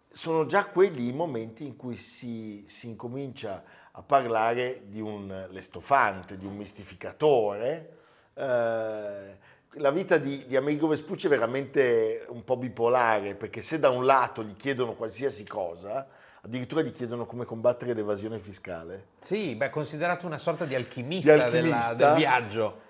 sono 0.10 0.46
già 0.46 0.66
quelli 0.66 1.10
i 1.10 1.12
momenti 1.12 1.66
in 1.66 1.76
cui 1.76 1.98
si, 1.98 2.64
si 2.68 2.88
incomincia 2.88 3.62
a 3.92 4.02
parlare 4.02 4.84
di 4.86 5.02
un 5.02 5.48
lestofante, 5.52 6.38
di 6.38 6.46
un 6.46 6.56
mistificatore. 6.56 7.98
Eh, 8.34 9.38
la 9.78 9.92
vita 9.92 10.18
di, 10.18 10.46
di 10.48 10.56
Amerigo 10.56 10.88
Vespucci 10.88 11.26
è 11.26 11.30
veramente 11.30 12.26
un 12.30 12.46
po' 12.46 12.56
bipolare, 12.56 13.36
perché 13.36 13.62
se 13.62 13.78
da 13.78 13.90
un 13.90 14.06
lato 14.06 14.42
gli 14.42 14.56
chiedono 14.56 14.94
qualsiasi 14.94 15.44
cosa, 15.46 16.08
addirittura 16.44 16.82
gli 16.82 16.94
chiedono 16.94 17.26
come 17.26 17.44
combattere 17.44 17.94
l'evasione 17.94 18.40
fiscale, 18.40 19.08
Sì, 19.20 19.56
beh, 19.56 19.70
considerato 19.70 20.26
una 20.26 20.38
sorta 20.38 20.64
di 20.64 20.76
alchimista, 20.76 21.34
Di 21.34 21.52
della- 21.52 21.76
alchimista. 21.76 21.94
del 21.96 22.14
viaggio. 22.16 22.83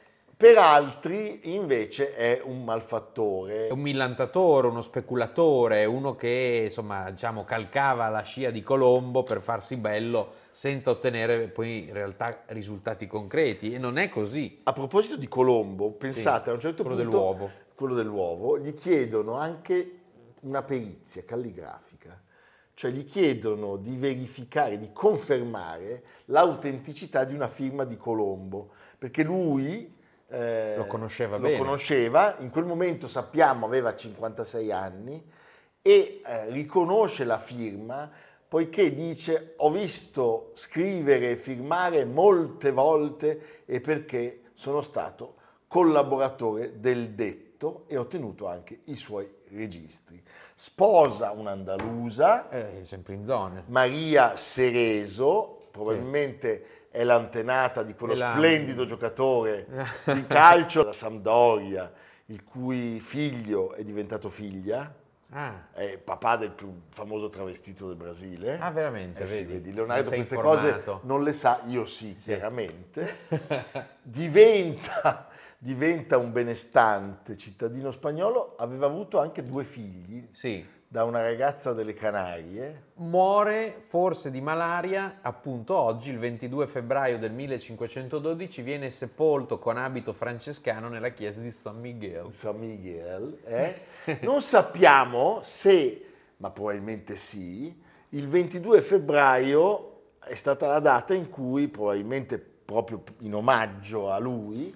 Per 0.43 0.57
altri 0.57 1.55
invece 1.55 2.13
è 2.17 2.41
un 2.43 2.65
malfattore. 2.65 3.67
È 3.67 3.71
un 3.71 3.79
millantatore, 3.79 4.67
uno 4.67 4.81
speculatore, 4.81 5.85
uno 5.85 6.17
che 6.17 6.63
insomma 6.65 7.09
diciamo 7.11 7.45
calcava 7.45 8.09
la 8.09 8.23
scia 8.23 8.49
di 8.49 8.61
Colombo 8.61 9.23
per 9.23 9.39
farsi 9.39 9.77
bello 9.77 10.33
senza 10.51 10.89
ottenere 10.89 11.47
poi 11.47 11.85
in 11.87 11.93
realtà 11.93 12.43
risultati 12.47 13.07
concreti 13.07 13.71
e 13.71 13.77
non 13.77 13.97
è 13.97 14.09
così. 14.09 14.59
A 14.63 14.73
proposito 14.73 15.15
di 15.15 15.29
Colombo, 15.29 15.91
pensate 15.91 16.43
Sì, 16.43 16.49
a 16.49 16.53
un 16.55 16.59
certo 16.59 16.83
quello 16.83 16.97
punto 16.97 17.17
dell'uovo. 17.17 17.51
quello 17.73 17.95
dell'uovo, 17.95 18.59
gli 18.59 18.73
chiedono 18.73 19.35
anche 19.35 19.99
una 20.41 20.61
perizia 20.61 21.23
calligrafica, 21.23 22.21
cioè 22.73 22.91
gli 22.91 23.05
chiedono 23.05 23.77
di 23.77 23.95
verificare, 23.95 24.77
di 24.77 24.89
confermare 24.91 26.03
l'autenticità 26.25 27.23
di 27.23 27.33
una 27.33 27.47
firma 27.47 27.85
di 27.85 27.95
Colombo, 27.95 28.71
perché 28.97 29.23
lui 29.23 30.01
eh, 30.29 30.75
Lo 30.77 30.85
conosceva 30.87 31.37
lo 31.37 31.43
bene. 31.43 31.57
conosceva, 31.57 32.35
in 32.39 32.49
quel 32.49 32.65
momento 32.65 33.07
sappiamo 33.07 33.65
aveva 33.65 33.95
56 33.95 34.71
anni 34.71 35.23
e 35.81 36.21
eh, 36.25 36.49
riconosce 36.49 37.23
la 37.23 37.39
firma 37.39 38.09
poiché 38.47 38.93
dice 38.93 39.55
ho 39.57 39.71
visto 39.71 40.51
scrivere 40.53 41.31
e 41.31 41.35
firmare 41.37 42.05
molte 42.05 42.71
volte 42.71 43.63
e 43.65 43.81
perché 43.81 44.41
sono 44.53 44.81
stato 44.81 45.35
collaboratore 45.67 46.79
del 46.79 47.15
detto 47.15 47.85
e 47.87 47.97
ho 47.97 48.01
ottenuto 48.01 48.47
anche 48.47 48.81
i 48.85 48.95
suoi 48.95 49.27
registri. 49.49 50.21
Sposa 50.53 51.31
un'andalusa, 51.31 52.49
È 52.49 52.81
sempre 52.81 53.15
in 53.15 53.25
zona. 53.25 53.63
Maria 53.67 54.37
Sereso, 54.37 55.69
probabilmente 55.71 56.72
è 56.93 57.03
l'antenata 57.03 57.81
di 57.81 57.95
quello 57.95 58.13
la- 58.13 58.33
splendido 58.35 58.85
giocatore 58.85 59.65
di 60.13 60.27
calcio 60.27 60.81
della 60.81 60.93
Sampdoria, 60.93 61.91
il 62.27 62.43
cui 62.43 62.99
figlio 62.99 63.73
è 63.73 63.83
diventato 63.83 64.29
figlia, 64.29 64.93
Ah, 65.35 65.69
è 65.73 65.97
papà 65.97 66.35
del 66.37 66.51
più 66.51 66.81
famoso 66.89 67.29
travestito 67.29 67.87
del 67.87 67.95
Brasile. 67.95 68.59
Ah, 68.59 68.69
veramente, 68.69 69.23
Eh 69.23 69.27
sì, 69.27 69.37
vedi? 69.37 69.53
vedi, 69.53 69.73
Leonardo 69.73 70.09
queste 70.11 70.35
informato. 70.35 70.91
cose 70.91 71.07
non 71.07 71.23
le 71.23 71.33
sa, 71.33 71.61
io 71.65 71.85
sì, 71.85 72.15
chiaramente. 72.17 73.15
diventa, 74.03 75.29
diventa 75.57 76.17
un 76.19 76.31
benestante 76.31 77.35
cittadino 77.35 77.89
spagnolo, 77.89 78.53
aveva 78.59 78.85
avuto 78.85 79.19
anche 79.19 79.41
due 79.41 79.63
figli 79.63 80.27
sì. 80.29 80.63
Da 80.93 81.05
una 81.05 81.23
ragazza 81.23 81.73
delle 81.73 81.95
Canarie. 81.95 82.89
Muore 82.97 83.77
forse 83.79 84.29
di 84.29 84.41
malaria 84.41 85.21
appunto 85.23 85.75
oggi, 85.75 86.11
il 86.11 86.19
22 86.19 86.67
febbraio 86.67 87.17
del 87.17 87.31
1512, 87.31 88.61
viene 88.61 88.91
sepolto 88.91 89.57
con 89.57 89.77
abito 89.77 90.13
francescano 90.13 90.89
nella 90.89 91.09
chiesa 91.09 91.41
di 91.41 91.49
San 91.49 91.79
Miguel. 91.79 92.31
San 92.31 92.59
Miguel, 92.59 93.39
eh? 93.43 93.75
non 94.21 94.43
sappiamo 94.43 95.39
se, 95.41 96.05
ma 96.37 96.51
probabilmente 96.51 97.17
sì, 97.17 97.75
il 98.09 98.27
22 98.27 98.81
febbraio 98.81 100.01
è 100.23 100.35
stata 100.35 100.67
la 100.67 100.79
data 100.79 101.15
in 101.15 101.27
cui, 101.27 101.69
probabilmente 101.69 102.37
proprio 102.37 103.01
in 103.21 103.33
omaggio 103.33 104.11
a 104.11 104.19
lui, 104.19 104.71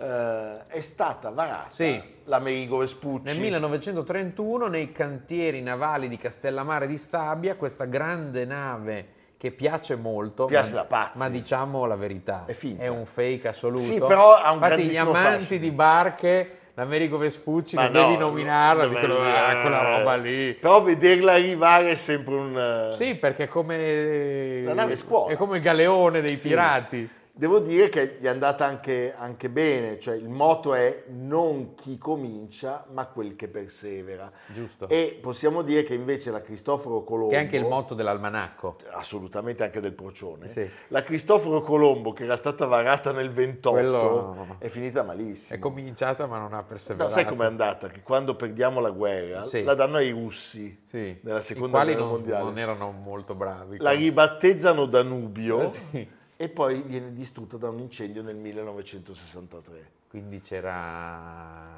eh, 0.00 0.66
è 0.68 0.80
stata 0.80 1.30
varata 1.30 1.66
Sì. 1.68 2.00
l'Amerigo 2.24 2.78
Vespucci. 2.78 3.24
Nel 3.24 3.38
1931 3.38 4.66
nei 4.68 4.92
cantieri 4.92 5.60
navali 5.62 6.08
di 6.08 6.16
Castellammare 6.16 6.86
di 6.86 6.96
Stabia 6.96 7.56
questa 7.56 7.84
grande 7.84 8.44
nave 8.44 9.06
che 9.36 9.50
piace 9.52 9.96
molto, 9.96 10.44
Piace 10.46 10.74
ma, 10.74 10.84
pazzi. 10.84 11.18
ma 11.18 11.28
diciamo 11.28 11.84
la 11.86 11.96
verità, 11.96 12.44
È 12.46 12.52
finta. 12.52 12.90
un 12.90 13.04
fake 13.06 13.48
assoluto. 13.48 13.82
Sì, 13.82 13.98
però 13.98 14.34
ha 14.36 14.50
un 14.52 14.62
Infatti 14.62 14.82
gli 14.84 14.96
amanti 14.96 15.38
fascino. 15.40 15.60
di 15.60 15.70
barche 15.70 16.54
l'Americo 16.74 17.16
Vespucci, 17.18 17.74
Ma 17.76 17.88
non 17.88 17.92
no, 17.92 18.06
devi 18.08 18.16
nominarla, 18.18 18.86
no, 18.86 18.88
dicono, 18.94 19.24
eh, 19.24 19.30
"Ah, 19.30 19.60
quella 19.60 19.96
roba 19.96 20.14
lì. 20.16 20.54
Però 20.54 20.82
vederla 20.82 21.32
arrivare 21.32 21.90
è 21.90 21.94
sempre 21.94 22.34
un... 22.34 22.58
eh, 22.90 22.94
Sì, 22.94 23.14
perché 23.16 23.44
è 23.44 23.48
come... 23.48 24.62
La 24.62 24.74
nave 24.74 24.96
scuola. 24.96 25.32
È 25.32 25.36
come 25.36 25.56
il 25.56 25.62
galeone 25.62 26.20
dei 26.20 26.36
pirati. 26.36 27.08
Devo 27.40 27.58
dire 27.58 27.88
che 27.88 28.18
gli 28.20 28.26
è 28.26 28.28
andata 28.28 28.66
anche, 28.66 29.14
anche 29.16 29.48
bene, 29.48 29.98
cioè 29.98 30.14
il 30.14 30.28
motto 30.28 30.74
è 30.74 31.04
non 31.08 31.74
chi 31.74 31.96
comincia, 31.96 32.84
ma 32.92 33.06
quel 33.06 33.34
che 33.34 33.48
persevera. 33.48 34.30
Giusto. 34.48 34.86
E 34.90 35.18
possiamo 35.22 35.62
dire 35.62 35.82
che 35.82 35.94
invece 35.94 36.30
la 36.30 36.42
Cristoforo 36.42 37.02
Colombo... 37.02 37.30
Che 37.30 37.36
è 37.36 37.38
anche 37.38 37.56
il 37.56 37.64
motto 37.64 37.94
dell'almanacco. 37.94 38.76
assolutamente 38.90 39.62
anche 39.64 39.80
del 39.80 39.94
procione. 39.94 40.48
Sì. 40.48 40.68
La 40.88 41.02
Cristoforo 41.02 41.62
Colombo, 41.62 42.12
che 42.12 42.24
era 42.24 42.36
stata 42.36 42.66
varata 42.66 43.10
nel 43.10 43.30
28, 43.30 43.70
Quello- 43.70 44.56
è 44.58 44.68
finita 44.68 45.02
malissimo. 45.02 45.56
È 45.56 45.62
cominciata 45.62 46.26
ma 46.26 46.36
non 46.36 46.52
ha 46.52 46.56
No, 46.58 46.64
perseverato. 46.66 47.10
sai 47.14 47.24
com'è 47.24 47.46
andata? 47.46 47.88
Che 47.88 48.02
quando 48.02 48.34
perdiamo 48.36 48.80
la 48.80 48.90
guerra 48.90 49.40
Sì. 49.40 49.62
la 49.62 49.72
danno 49.72 49.96
ai 49.96 50.10
russi 50.10 50.78
Sì. 50.84 51.16
nella 51.22 51.38
I 51.38 51.42
seconda 51.42 51.82
guerra 51.84 51.98
non, 52.00 52.08
mondiale. 52.10 52.44
non 52.44 52.58
erano 52.58 52.90
molto 52.90 53.34
bravi. 53.34 53.78
La 53.78 53.92
ribattezzano 53.92 54.84
Danubio 54.84 55.70
sì. 55.72 56.18
E 56.42 56.48
poi 56.48 56.80
viene 56.80 57.12
distrutta 57.12 57.58
da 57.58 57.68
un 57.68 57.80
incendio 57.80 58.22
nel 58.22 58.34
1963. 58.36 59.90
Quindi 60.08 60.40
c'era... 60.40 61.68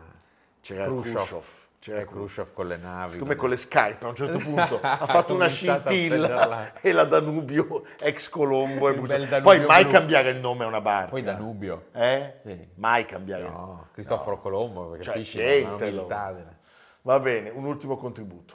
C'era 0.60 0.84
Khrushchev. 0.84 1.14
Khrushchev. 1.14 1.42
C'era 1.80 1.98
Eh, 1.98 2.04
Khrushchev 2.04 2.52
con 2.52 2.68
le 2.68 2.76
navi. 2.76 3.18
Come 3.18 3.34
con 3.34 3.48
le 3.48 3.56
scarpe 3.56 4.04
a 4.04 4.08
un 4.10 4.14
certo 4.14 4.38
punto 4.44 4.78
ha 4.80 5.04
fatto 5.08 5.34
una 5.34 5.48
scintilla 5.48 6.80
e 6.80 6.92
la 6.92 7.02
Danubio 7.04 7.82
ex 7.98 8.28
Colombo 8.28 8.88
è 8.88 8.94
bruciata. 8.94 9.40
Poi 9.40 9.66
mai 9.66 9.82
blu. 9.82 9.92
cambiare 9.92 10.30
il 10.30 10.38
nome 10.38 10.62
a 10.62 10.68
una 10.68 10.80
barca. 10.80 11.10
Poi 11.10 11.22
Danubio. 11.24 11.86
Eh? 11.90 12.34
Sì. 12.46 12.68
Mai 12.76 13.04
cambiare. 13.04 13.42
No, 13.42 13.88
Cristoforo 13.92 14.38
Colombo, 14.38 14.94
Cioè, 15.00 15.14
capisci? 15.14 15.38
della- 15.38 16.32
Va 17.02 17.18
bene, 17.18 17.50
un 17.50 17.64
ultimo 17.64 17.96
contributo. 17.96 18.54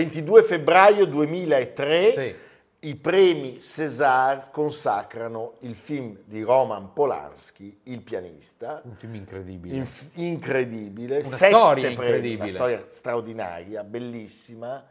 ...22 0.00 0.44
febbraio 0.44 1.04
2003... 1.06 2.10
Sì. 2.12 2.34
I 2.82 2.94
premi 2.96 3.60
César 3.60 4.48
consacrano 4.50 5.56
il 5.60 5.74
film 5.74 6.16
di 6.24 6.40
Roman 6.40 6.94
Polanski, 6.94 7.78
Il 7.82 8.00
pianista, 8.00 8.80
Un 8.86 8.94
film 8.94 9.16
incredibile. 9.16 9.76
Inf- 9.76 10.08
incredibile, 10.14 11.18
Una 11.18 11.24
sette 11.26 11.50
storia 11.52 11.82
premi, 11.88 11.92
incredibile. 11.92 12.40
una 12.40 12.48
storia 12.48 12.84
straordinaria, 12.88 13.84
bellissima, 13.84 14.82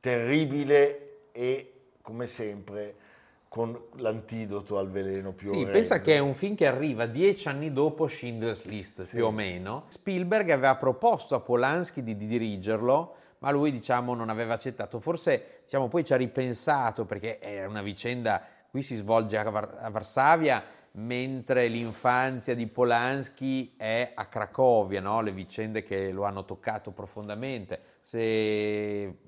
terribile 0.00 1.28
e 1.30 1.72
come 2.02 2.26
sempre 2.26 2.94
con 3.48 3.80
l'antidoto 3.98 4.76
al 4.78 4.88
veleno 4.90 5.32
più 5.32 5.46
Sì, 5.46 5.52
orrendo. 5.52 5.70
pensa 5.72 6.00
che 6.00 6.14
è 6.14 6.18
un 6.18 6.34
film 6.34 6.56
che 6.56 6.66
arriva 6.66 7.06
dieci 7.06 7.46
anni 7.46 7.72
dopo 7.72 8.08
Schindler's 8.08 8.64
List, 8.64 9.04
più 9.06 9.24
o 9.24 9.30
meno. 9.30 9.84
Spielberg 9.88 10.50
aveva 10.50 10.74
proposto 10.74 11.36
a 11.36 11.40
Polanski 11.40 12.02
di 12.02 12.16
dirigerlo, 12.16 13.14
ma 13.38 13.50
lui, 13.50 13.70
diciamo, 13.72 14.14
non 14.14 14.28
aveva 14.28 14.54
accettato. 14.54 15.00
Forse, 15.00 15.60
diciamo, 15.64 15.88
poi 15.88 16.04
ci 16.04 16.12
ha 16.12 16.16
ripensato 16.16 17.04
perché 17.04 17.38
è 17.38 17.64
una 17.64 17.82
vicenda, 17.82 18.42
qui 18.70 18.82
si 18.82 18.96
svolge 18.96 19.36
a, 19.36 19.48
Var- 19.50 19.76
a 19.78 19.90
Varsavia, 19.90 20.62
mentre 20.92 21.68
l'infanzia 21.68 22.54
di 22.54 22.66
Polanski 22.66 23.74
è 23.76 24.12
a 24.14 24.26
Cracovia, 24.26 25.00
no? 25.00 25.20
le 25.20 25.32
vicende 25.32 25.82
che 25.82 26.10
lo 26.10 26.24
hanno 26.24 26.44
toccato 26.44 26.90
profondamente. 26.90 27.80
Se 28.00 29.18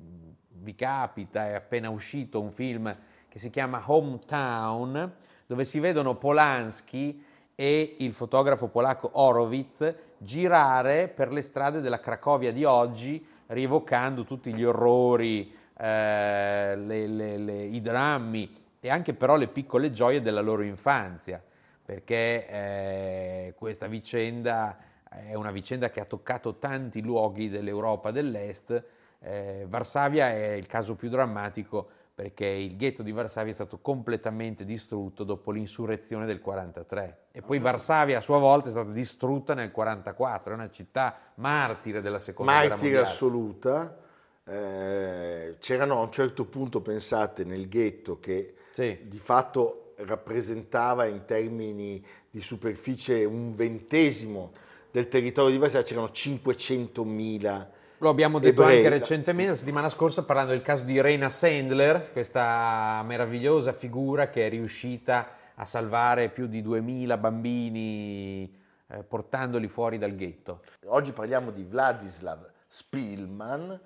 vi 0.49 0.75
capita, 0.75 1.49
è 1.49 1.55
appena 1.55 1.91
uscito 1.91 2.41
un 2.41 2.51
film 2.51 2.97
che 3.29 3.39
si 3.39 3.51
chiama 3.51 3.83
Hometown, 3.85 5.15
dove 5.47 5.65
si 5.65 5.79
vedono 5.79 6.17
Polanski 6.17 7.25
e 7.55 7.97
il 7.99 8.13
fotografo 8.13 8.69
polacco 8.69 9.11
Horowitz 9.15 9.95
girare 10.19 11.09
per 11.09 11.33
le 11.33 11.43
strade 11.43 11.81
della 11.81 12.01
Cracovia 12.01 12.53
di 12.53 12.65
oggi, 12.65 13.25
rievocando 13.49 14.25
tutti 14.25 14.55
gli 14.55 14.65
orrori, 14.65 15.55
eh, 15.77 16.77
le- 16.77 17.07
le- 17.07 17.37
le- 17.37 17.63
i 17.65 17.81
drammi 17.81 18.51
e 18.81 18.91
anche 18.91 19.15
però 19.15 19.37
le 19.37 19.49
piccole 19.49 19.91
gioie 19.91 20.23
della 20.23 20.41
loro 20.41 20.63
infanzia, 20.63 21.43
perché 21.85 22.47
eh, 22.49 23.55
questa 23.57 23.87
vicenda 23.87 24.79
è 25.09 25.35
una 25.35 25.51
vicenda 25.51 25.91
che 25.91 26.01
ha 26.01 26.05
toccato 26.05 26.57
tanti 26.59 27.03
luoghi 27.03 27.49
dell'Europa 27.49 28.11
dell'Est. 28.11 28.85
Eh, 29.21 29.67
Varsavia 29.69 30.31
è 30.31 30.53
il 30.53 30.67
caso 30.67 30.95
più 30.95 31.09
drammatico 31.09 31.89
perché 32.19 32.47
il 32.47 32.77
ghetto 32.77 33.05
di 33.05 33.13
Varsavia 33.13 33.53
è 33.53 33.55
stato 33.55 33.79
completamente 33.79 34.65
distrutto 34.65 35.23
dopo 35.23 35.53
l'insurrezione 35.53 36.27
del 36.27 36.41
43 36.41 37.27
e 37.31 37.43
poi 37.43 37.61
Varsavia 37.61 38.19
a 38.19 38.21
sua 38.21 38.39
volta 38.39 38.67
è 38.67 38.73
stata 38.73 38.91
distrutta 38.91 39.55
nel 39.55 39.71
44, 39.71 40.51
è 40.51 40.55
una 40.57 40.69
città 40.69 41.17
martire 41.37 42.01
della 42.01 42.19
seconda 42.19 42.51
guerra 42.51 42.69
martire 42.71 42.91
mondiale. 42.95 43.15
assoluta. 43.15 43.97
Eh, 44.43 45.57
c'erano 45.61 45.99
a 46.01 46.03
un 46.03 46.11
certo 46.11 46.45
punto, 46.47 46.81
pensate, 46.81 47.45
nel 47.45 47.69
ghetto 47.69 48.19
che 48.19 48.55
Sì. 48.73 48.99
di 49.05 49.19
fatto 49.21 49.93
rappresentava 49.99 51.05
in 51.05 51.25
termini 51.25 52.05
di 52.29 52.41
superficie 52.41 53.25
un 53.25 53.55
ventesimo 53.55 54.51
del 54.91 55.07
territorio 55.07 55.53
di 55.53 55.59
Varsavia, 55.59 55.87
c'erano 55.87 56.09
500.000 56.09 57.67
Lo 58.01 58.11
abbiamo 58.11 58.39
detto 58.39 58.63
ebrei. 58.63 58.77
anche 58.77 58.89
recentemente, 58.91 59.51
la 59.51 59.57
settimana 59.57 59.89
scorsa, 59.89 60.23
parlando 60.23 60.53
del 60.53 60.63
caso 60.63 60.85
di 60.85 61.01
Reina 61.01 61.29
Sandler, 61.29 62.13
questa 62.13 63.03
meravigliosa 63.05 63.73
figura 63.73 64.29
che 64.29 64.47
è 64.47 64.49
riuscita 64.49 65.31
a 65.57 65.65
salvare 65.65 66.29
più 66.29 66.47
di 66.47 66.63
2000 66.63 67.17
bambini 67.19 68.57
eh, 68.87 69.03
portandoli 69.03 69.67
fuori 69.67 69.99
dal 69.99 70.15
ghetto. 70.15 70.63
Oggi 70.87 71.11
parliamo 71.11 71.51
di 71.51 71.65
Vladislav 71.65 72.49
Spilman, 72.69 73.81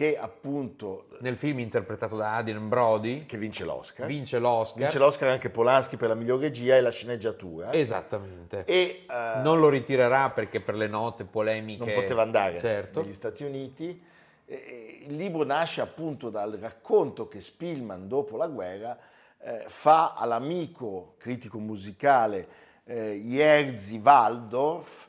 che 0.00 0.16
appunto 0.16 1.08
Nel 1.18 1.36
film 1.36 1.58
interpretato 1.58 2.16
da 2.16 2.36
Adrian 2.36 2.70
Brody, 2.70 3.26
che 3.26 3.36
vince 3.36 3.66
l'Oscar. 3.66 4.06
vince 4.06 4.38
l'Oscar. 4.38 4.78
Vince 4.78 4.98
l'Oscar 4.98 5.28
anche 5.28 5.50
Polanski 5.50 5.98
per 5.98 6.08
la 6.08 6.14
miglior 6.14 6.40
regia 6.40 6.74
e 6.74 6.80
la 6.80 6.90
sceneggiatura. 6.90 7.70
Esattamente. 7.74 8.64
E 8.64 9.04
eh, 9.06 9.42
non 9.42 9.60
lo 9.60 9.68
ritirerà 9.68 10.30
perché 10.30 10.62
per 10.62 10.76
le 10.76 10.86
note 10.86 11.24
polemiche 11.24 11.84
non 11.84 11.92
poteva 11.92 12.22
andare 12.22 12.58
certo. 12.58 13.02
negli 13.02 13.12
Stati 13.12 13.44
Uniti. 13.44 14.02
Il 14.46 15.16
libro 15.16 15.44
nasce 15.44 15.82
appunto 15.82 16.30
dal 16.30 16.52
racconto 16.52 17.28
che 17.28 17.42
Spillman 17.42 18.08
dopo 18.08 18.38
la 18.38 18.46
guerra 18.46 18.98
eh, 19.42 19.66
fa 19.68 20.14
all'amico 20.14 21.16
critico 21.18 21.58
musicale 21.58 22.48
eh, 22.84 23.20
Jerzy 23.22 23.98
Waldorf 23.98 25.08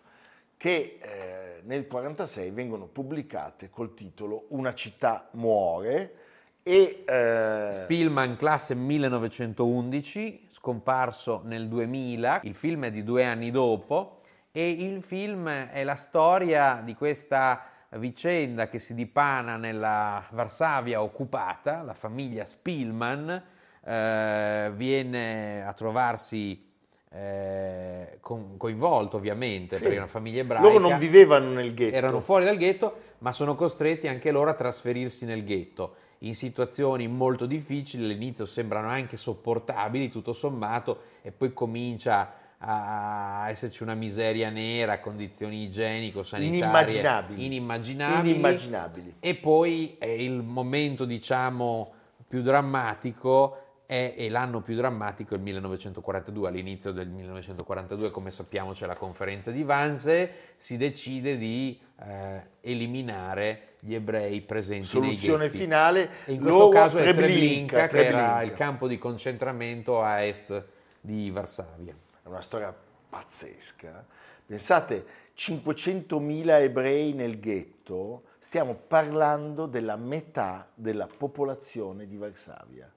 che 0.62 1.00
eh, 1.02 1.62
nel 1.64 1.88
1946 1.90 2.52
vengono 2.52 2.86
pubblicate 2.86 3.72
col 3.72 3.96
titolo 3.96 4.46
Una 4.50 4.76
città 4.76 5.28
muore 5.32 6.14
e 6.62 7.04
eh, 7.04 7.70
Spillman, 7.72 8.36
classe 8.36 8.76
1911, 8.76 10.50
scomparso 10.52 11.42
nel 11.46 11.68
2000, 11.68 12.42
il 12.44 12.54
film 12.54 12.86
è 12.86 12.92
di 12.92 13.04
due 13.04 13.26
anni 13.26 13.50
dopo 13.50 14.20
e 14.52 14.70
il 14.70 15.02
film 15.02 15.50
è 15.50 15.84
la 15.84 15.96
storia 15.96 16.80
di 16.86 16.94
questa 16.94 17.64
vicenda 17.94 18.70
che 18.70 18.78
si 18.78 18.94
dipana 18.94 19.58
nella 19.58 20.24
Varsavia 20.30 21.02
occupata, 21.02 21.82
la 21.82 21.96
famiglia 21.96 22.46
Spillman 22.46 23.44
eh, 23.84 24.72
viene 24.76 25.66
a 25.66 25.74
trovarsi 25.74 26.70
eh, 27.14 28.20
coinvolto 28.22 29.18
ovviamente 29.18 29.76
Sì. 29.76 29.82
perché 29.82 29.96
è 29.98 30.00
una 30.00 30.08
famiglia 30.08 30.42
ebraica 30.42 30.66
loro 30.66 30.80
non 30.80 30.98
vivevano 30.98 31.50
nel 31.52 31.74
ghetto. 31.74 31.96
erano 31.96 32.22
fuori 32.22 32.46
dal 32.46 32.56
ghetto, 32.58 32.96
ma 33.20 33.34
sono 33.34 33.56
costretti 33.56 34.08
anche 34.08 34.32
loro 34.32 34.50
a 34.50 34.54
trasferirsi 34.54 35.26
nel 35.26 35.44
ghetto 35.44 35.96
in 36.20 36.36
situazioni 36.36 37.08
molto 37.08 37.46
difficili, 37.46 38.04
all'inizio 38.06 38.46
sembrano 38.46 38.88
anche 38.88 39.18
sopportabili 39.18 40.08
tutto 40.10 40.34
sommato 40.34 41.00
e 41.22 41.32
poi 41.32 41.52
comincia 41.52 42.34
a 42.60 43.48
esserci 43.50 43.82
una 43.82 43.96
miseria 43.96 44.52
nera, 44.52 45.00
condizioni 45.00 45.64
igienico-sanitarie 45.64 46.58
Inimmaginabili. 46.60 47.46
inimmaginabili. 47.46 48.30
Inimmaginabili. 48.30 49.16
E 49.20 49.34
poi 49.36 49.96
eh, 49.98 50.24
il 50.24 50.44
momento, 50.44 51.06
diciamo, 51.06 51.92
più 52.28 52.42
drammatico 52.44 53.61
è, 53.92 54.14
e 54.16 54.30
l'anno 54.30 54.62
più 54.62 54.74
drammatico 54.74 55.34
è 55.34 55.38
il 55.38 55.44
1942. 55.44 56.48
All'inizio 56.48 56.94
del 56.94 57.10
1942, 57.10 58.10
come 58.10 58.32
sappiamo, 58.32 58.72
c'è 58.72 58.86
la 58.86 58.96
conferenza 58.96 59.52
di 59.52 59.64
Wannsee, 59.64 60.32
si 60.56 60.78
decide 60.78 61.38
di 61.38 61.78
eh, 62.00 62.42
eliminare 62.62 63.74
gli 63.82 63.94
ebrei 63.94 64.40
presenti 64.44 64.88
Soluzione 64.88 65.50
finale, 65.50 66.10
E 66.24 66.34
in 66.34 66.40
questo 66.40 66.70
caso 66.70 66.98
è 67.00 67.02
Treblinka, 67.04 67.88
Treblinka, 67.88 67.88
che 67.88 68.06
era 68.06 68.42
il 68.44 68.54
campo 68.54 68.88
di 68.88 68.98
concentramento 68.98 70.02
a 70.02 70.22
est 70.22 70.64
di 71.02 71.30
Varsavia. 71.30 71.94
È 72.24 72.28
una 72.30 72.42
storia 72.42 72.74
pazzesca. 73.10 74.06
Pensate, 74.46 75.06
500.000 75.36 76.62
ebrei 76.62 77.12
nel 77.12 77.42
ghetto, 77.42 78.24
stiamo 78.40 78.74
parlando 78.74 79.66
della 79.66 79.98
metà 79.98 80.70
della 80.76 81.10
popolazione 81.18 82.08
di 82.08 82.16
Varsavia. 82.16 82.90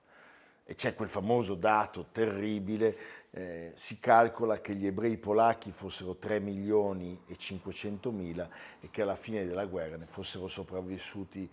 E 0.66 0.74
c'è 0.74 0.94
quel 0.94 1.08
famoso 1.08 1.54
dato 1.54 2.06
terribile, 2.10 2.96
eh, 3.30 3.72
si 3.74 3.98
calcola 3.98 4.60
che 4.60 4.74
gli 4.74 4.86
ebrei 4.86 5.18
polacchi 5.18 5.70
fossero 5.72 6.16
3 6.16 6.40
milioni 6.40 7.20
e 7.26 7.36
500 7.36 8.10
mila 8.10 8.48
e 8.80 8.88
che 8.90 9.02
alla 9.02 9.16
fine 9.16 9.44
della 9.44 9.66
guerra 9.66 9.96
ne 9.96 10.06
fossero 10.06 10.48
sopravvissuti 10.48 11.50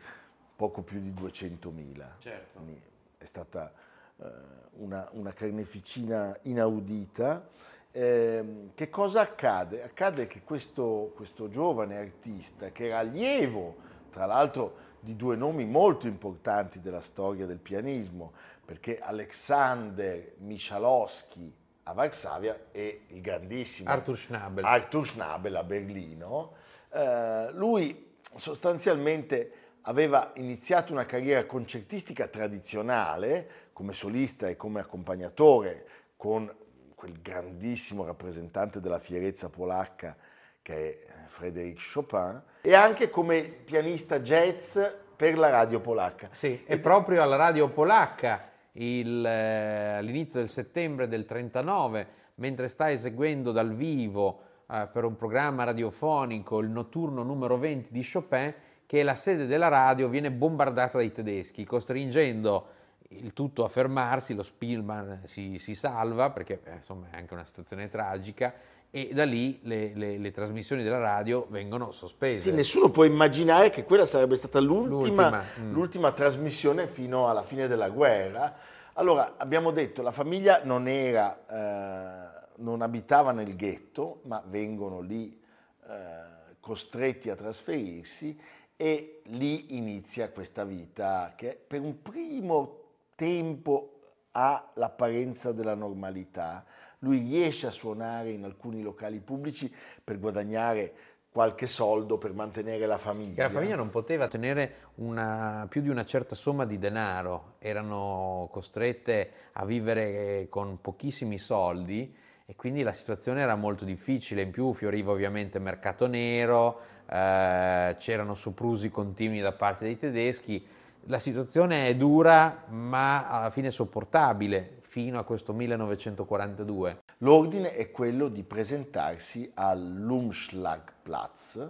poco 0.55 0.81
più 0.83 1.01
di 1.01 1.13
200 1.13 1.71
mila. 1.71 2.15
Certo. 2.19 2.59
Quindi 2.59 2.81
è 3.17 3.25
stata 3.25 3.73
eh, 4.17 4.25
una, 4.73 5.09
una 5.13 5.33
carneficina 5.33 6.37
inaudita. 6.43 7.49
Ehm, 7.91 8.71
che 8.75 8.89
cosa 8.89 9.21
accade? 9.21 9.83
Accade 9.83 10.27
che 10.27 10.41
questo, 10.43 11.11
questo 11.15 11.49
giovane 11.49 11.97
artista, 11.97 12.71
che 12.71 12.85
era 12.85 12.99
allievo, 12.99 13.75
tra 14.11 14.25
l'altro, 14.25 14.89
di 14.99 15.15
due 15.15 15.35
nomi 15.35 15.65
molto 15.65 16.05
importanti 16.05 16.79
della 16.79 17.01
storia 17.01 17.47
del 17.47 17.57
pianismo, 17.57 18.33
perché 18.71 18.99
Alexander 18.99 20.35
Michalowski 20.37 21.53
a 21.83 21.91
Varsavia 21.91 22.67
e 22.71 23.01
il 23.07 23.19
grandissimo 23.19 23.89
Arthur 23.89 24.15
Schnabel. 24.15 24.63
Arthur 24.63 25.05
Schnabel 25.05 25.55
a 25.57 25.63
Berlino, 25.63 26.53
eh, 26.89 27.49
lui 27.51 28.13
sostanzialmente 28.37 29.51
aveva 29.81 30.31
iniziato 30.35 30.93
una 30.93 31.05
carriera 31.05 31.45
concertistica 31.45 32.27
tradizionale 32.27 33.69
come 33.73 33.91
solista 33.91 34.47
e 34.47 34.55
come 34.55 34.79
accompagnatore 34.79 35.85
con 36.15 36.49
quel 36.95 37.21
grandissimo 37.21 38.05
rappresentante 38.05 38.79
della 38.79 38.99
fierezza 38.99 39.49
polacca 39.49 40.15
che 40.61 41.03
è 41.05 41.27
Frédéric 41.27 41.81
Chopin 41.93 42.41
e 42.61 42.73
anche 42.73 43.09
come 43.09 43.43
pianista 43.43 44.21
jazz 44.21 44.79
per 45.17 45.37
la 45.37 45.49
radio 45.49 45.81
polacca. 45.81 46.29
Sì, 46.31 46.63
e 46.65 46.79
proprio 46.79 47.21
alla 47.21 47.35
radio 47.35 47.67
polacca 47.67 48.50
il, 48.73 49.25
eh, 49.25 49.93
all'inizio 49.97 50.39
del 50.39 50.49
settembre 50.49 51.07
del 51.07 51.25
39, 51.25 52.07
mentre 52.35 52.67
sta 52.67 52.89
eseguendo 52.89 53.51
dal 53.51 53.73
vivo 53.73 54.41
eh, 54.69 54.87
per 54.91 55.03
un 55.03 55.15
programma 55.15 55.63
radiofonico 55.63 56.59
il 56.59 56.69
notturno 56.69 57.23
numero 57.23 57.57
20 57.57 57.91
di 57.91 58.07
Chopin, 58.09 58.53
che 58.85 59.03
la 59.03 59.15
sede 59.15 59.45
della 59.45 59.67
radio 59.67 60.07
viene 60.07 60.31
bombardata 60.31 60.97
dai 60.97 61.11
tedeschi, 61.11 61.63
costringendo 61.63 62.79
il 63.09 63.33
tutto 63.33 63.63
a 63.63 63.67
fermarsi, 63.67 64.33
lo 64.33 64.43
Spielman 64.43 65.21
si, 65.25 65.57
si 65.57 65.75
salva 65.75 66.29
perché 66.29 66.61
eh, 66.63 66.75
insomma 66.75 67.09
è 67.11 67.17
anche 67.17 67.33
una 67.33 67.43
situazione 67.43 67.89
tragica 67.89 68.53
e 68.93 69.11
da 69.13 69.23
lì 69.23 69.59
le, 69.63 69.93
le- 69.95 70.17
le 70.17 70.31
trasmissioni 70.31 70.83
della 70.83 70.99
radio 70.99 71.47
vengono 71.49 71.91
sospese. 71.91 72.49
Sì, 72.49 72.55
nessuno 72.55 72.89
può 72.89 73.05
immaginare 73.05 73.69
che 73.69 73.85
quella 73.85 74.05
sarebbe 74.05 74.35
stata 74.35 74.59
l'ultima, 74.59 74.97
L'ultima, 74.97 75.43
mm. 75.61 75.71
l'ultima 75.71 76.11
trasmissione 76.11 76.87
fino 76.87 77.29
alla 77.29 77.41
fine 77.41 77.67
della 77.69 77.89
guerra. 77.89 78.53
Allora, 78.95 79.35
abbiamo 79.37 79.71
detto, 79.71 80.01
la 80.01 80.11
famiglia 80.11 80.59
non 80.65 80.89
era, 80.89 81.45
eh, 81.47 82.47
non 82.57 82.81
abitava 82.81 83.31
nel 83.31 83.55
ghetto, 83.55 84.19
ma 84.23 84.43
vengono 84.45 84.99
lì 84.99 85.41
eh, 85.87 86.55
costretti 86.59 87.29
a 87.29 87.35
trasferirsi 87.35 88.37
e 88.75 89.21
lì 89.27 89.77
inizia 89.77 90.29
questa 90.31 90.65
vita 90.65 91.31
che 91.37 91.57
per 91.65 91.79
un 91.79 92.01
primo 92.01 92.79
tempo 93.15 93.99
ha 94.31 94.69
l'apparenza 94.73 95.53
della 95.53 95.75
normalità. 95.75 96.65
Lui 97.03 97.17
riesce 97.19 97.65
a 97.65 97.71
suonare 97.71 98.29
in 98.29 98.43
alcuni 98.43 98.83
locali 98.83 99.19
pubblici 99.19 99.73
per 100.03 100.19
guadagnare 100.19 100.93
qualche 101.31 101.65
soldo 101.65 102.17
per 102.19 102.33
mantenere 102.33 102.85
la 102.85 102.99
famiglia. 102.99 103.43
La 103.43 103.49
famiglia 103.49 103.75
non 103.75 103.89
poteva 103.89 104.27
tenere 104.27 104.91
una- 104.95 105.65
più 105.67 105.81
di 105.81 105.89
una 105.89 106.03
certa 106.03 106.35
somma 106.35 106.65
di 106.65 106.77
denaro, 106.77 107.55
erano 107.59 108.49
costrette 108.51 109.31
a 109.53 109.65
vivere 109.65 110.45
con 110.49 110.79
pochissimi 110.79 111.39
soldi 111.39 112.13
e 112.45 112.55
quindi 112.55 112.83
la 112.83 112.93
situazione 112.93 113.41
era 113.41 113.55
molto 113.55 113.83
difficile. 113.83 114.43
In 114.43 114.51
più 114.51 114.71
fioriva 114.73 115.11
ovviamente 115.11 115.57
mercato 115.57 116.05
nero, 116.05 116.81
eh, 117.09 117.95
c'erano 117.97 118.35
soprusi 118.35 118.89
continui 118.89 119.39
da 119.39 119.53
parte 119.53 119.85
dei 119.85 119.97
tedeschi. 119.97 120.67
La 121.05 121.17
situazione 121.17 121.87
è 121.87 121.95
dura, 121.95 122.65
ma 122.67 123.27
alla 123.27 123.49
fine 123.49 123.71
sopportabile 123.71 124.75
fino 124.91 125.17
a 125.17 125.23
questo 125.23 125.53
1942. 125.53 127.03
L'ordine 127.19 127.75
è 127.75 127.91
quello 127.91 128.27
di 128.27 128.43
presentarsi 128.43 129.49
all'Umschlagplatz, 129.53 131.69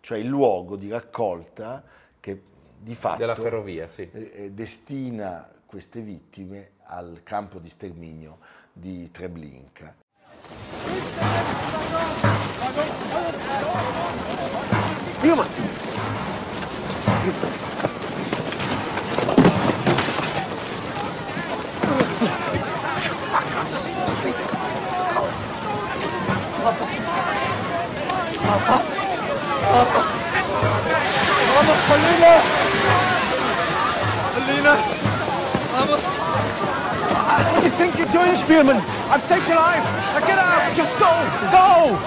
cioè 0.00 0.16
il 0.16 0.28
luogo 0.28 0.76
di 0.76 0.88
raccolta 0.88 1.84
che 2.18 2.42
di 2.78 2.94
fatto 2.94 3.18
Della 3.18 3.34
ferrovia, 3.34 3.86
sì. 3.86 4.08
eh, 4.10 4.30
eh, 4.34 4.50
destina 4.52 5.46
queste 5.66 6.00
vittime 6.00 6.70
al 6.84 7.20
campo 7.22 7.58
di 7.58 7.68
sterminio 7.68 8.38
di 8.72 9.10
Treblinka. 9.10 9.94
Spielmann! 15.10 15.73
What 26.64 26.78
do 37.60 37.66
you 37.66 37.70
think 37.70 37.98
you're 37.98 38.06
doing, 38.06 38.36
Spielman? 38.36 38.80
I've 39.10 39.20
saved 39.20 39.46
your 39.46 39.56
life. 39.56 39.84
Now 39.84 40.20
get 40.20 40.38
out. 40.38 40.74
Just 40.74 40.98
go. 40.98 41.10
Go. 41.52 42.00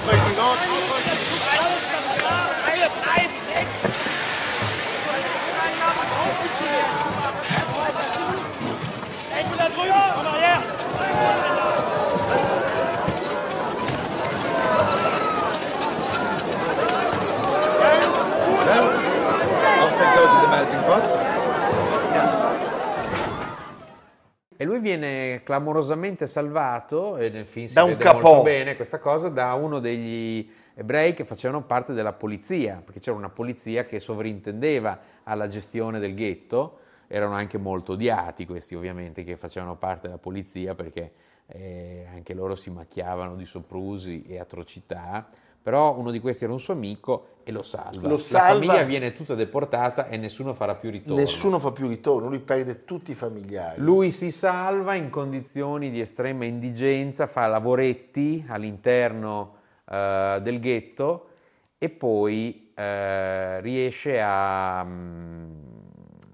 Abwechslung 0.00 0.36
dort. 0.36 0.58
Wel, 18.64 18.90
afwegloos 19.84 20.32
in 20.32 20.40
de 20.40 20.46
muiting, 20.48 20.86
wat? 20.86 21.19
E 24.60 24.66
lui 24.66 24.78
viene 24.78 25.40
clamorosamente 25.42 26.26
salvato, 26.26 27.16
e 27.16 27.30
nel 27.30 27.46
film 27.46 27.64
si 27.64 27.72
Da 27.72 27.86
vede 27.86 28.04
molto 28.12 28.42
bene 28.42 28.76
questa 28.76 28.98
cosa, 28.98 29.30
da 29.30 29.54
uno 29.54 29.78
degli 29.78 30.46
ebrei 30.74 31.14
che 31.14 31.24
facevano 31.24 31.62
parte 31.62 31.94
della 31.94 32.12
polizia, 32.12 32.82
perché 32.84 33.00
c'era 33.00 33.16
una 33.16 33.30
polizia 33.30 33.86
che 33.86 34.00
sovrintendeva 34.00 35.00
alla 35.22 35.48
gestione 35.48 35.98
del 35.98 36.14
ghetto, 36.14 36.80
erano 37.06 37.32
anche 37.32 37.56
molto 37.56 37.92
odiati 37.92 38.44
questi 38.44 38.74
ovviamente 38.74 39.24
che 39.24 39.38
facevano 39.38 39.76
parte 39.76 40.08
della 40.08 40.18
polizia 40.18 40.74
perché 40.74 41.12
eh, 41.46 42.06
anche 42.12 42.34
loro 42.34 42.54
si 42.54 42.68
macchiavano 42.68 43.36
di 43.36 43.46
soprusi 43.46 44.24
e 44.28 44.38
atrocità, 44.38 45.26
però 45.62 45.96
uno 45.96 46.10
di 46.10 46.20
questi 46.20 46.44
era 46.44 46.52
un 46.52 46.60
suo 46.60 46.72
amico 46.74 47.26
e 47.44 47.52
lo 47.52 47.62
salva. 47.62 48.08
Lo 48.08 48.14
La 48.14 48.18
salva. 48.18 48.52
famiglia 48.66 48.82
viene 48.84 49.12
tutta 49.12 49.34
deportata 49.34 50.06
e 50.06 50.16
nessuno 50.16 50.54
farà 50.54 50.74
più 50.74 50.90
ritorno. 50.90 51.16
Nessuno 51.16 51.58
fa 51.58 51.72
più 51.72 51.88
ritorno, 51.88 52.28
lui 52.28 52.38
perde 52.40 52.84
tutti 52.84 53.10
i 53.10 53.14
familiari. 53.14 53.80
Lui 53.80 54.10
si 54.10 54.30
salva 54.30 54.94
in 54.94 55.10
condizioni 55.10 55.90
di 55.90 56.00
estrema 56.00 56.44
indigenza, 56.44 57.26
fa 57.26 57.46
lavoretti 57.46 58.44
all'interno 58.48 59.54
eh, 59.90 60.38
del 60.42 60.60
ghetto 60.60 61.26
e 61.78 61.88
poi 61.90 62.72
eh, 62.74 63.60
riesce 63.60 64.20
a, 64.20 64.80
a 64.80 64.86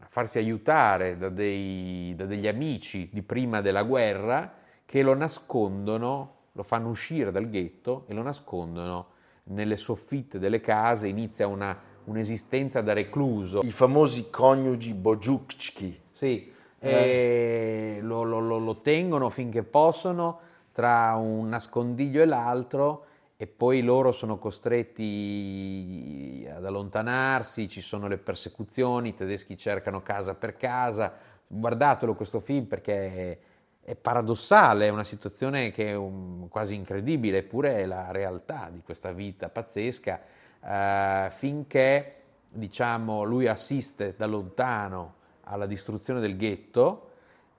farsi 0.08 0.38
aiutare 0.38 1.16
da, 1.16 1.28
dei- 1.28 2.14
da 2.16 2.24
degli 2.26 2.46
amici 2.46 3.08
di 3.12 3.22
prima 3.22 3.60
della 3.60 3.82
guerra 3.82 4.52
che 4.84 5.02
lo 5.02 5.14
nascondono, 5.14 6.34
lo 6.52 6.62
fanno 6.62 6.88
uscire 6.88 7.30
dal 7.32 7.48
ghetto 7.48 8.04
e 8.06 8.14
lo 8.14 8.22
nascondono 8.22 9.14
nelle 9.48 9.76
soffitte 9.76 10.38
delle 10.38 10.60
case, 10.60 11.08
inizia 11.08 11.46
una- 11.46 11.78
un'esistenza 12.04 12.80
da 12.82 12.92
recluso. 12.92 13.60
I 13.62 13.70
famosi 13.70 14.28
coniugi 14.30 14.94
Bogiukski. 14.94 16.00
Sì, 16.10 16.52
e 16.78 17.98
lo, 18.02 18.22
lo- 18.22 18.40
lo- 18.40 18.58
lo 18.58 18.80
tengono 18.80 19.28
finché 19.30 19.62
possono 19.62 20.40
tra 20.72 21.14
un 21.16 21.46
nascondiglio 21.48 22.22
e 22.22 22.26
l'altro 22.26 23.04
e 23.36 23.46
poi 23.46 23.82
loro 23.82 24.12
sono 24.12 24.38
costretti 24.38 26.46
ad 26.50 26.64
allontanarsi, 26.64 27.68
ci 27.68 27.80
sono 27.80 28.08
le 28.08 28.18
persecuzioni, 28.18 29.10
i 29.10 29.14
tedeschi 29.14 29.56
cercano 29.56 30.02
casa 30.02 30.34
per 30.34 30.56
casa. 30.56 31.12
Guardatelo 31.46 32.14
questo 32.14 32.40
film 32.40 32.64
perché 32.66 33.38
è, 33.86 33.94
paradossale, 33.94 34.86
è 34.86 34.90
una 34.90 35.04
situazione 35.04 35.70
che 35.70 35.90
è 35.90 35.94
un- 35.94 36.48
quasi 36.48 36.74
incredibile, 36.74 37.38
eppure 37.38 37.76
è 37.76 37.86
la 37.86 38.10
realtà 38.10 38.68
di 38.72 38.82
questa 38.82 39.12
vita 39.12 39.48
pazzesca, 39.48 40.20
eh, 40.60 41.28
finché 41.30 42.14
diciamo, 42.48 43.22
lui 43.22 43.46
assiste 43.46 44.14
da 44.16 44.26
lontano 44.26 45.14
alla 45.44 45.66
distruzione 45.66 46.18
del 46.18 46.36
ghetto 46.36 47.10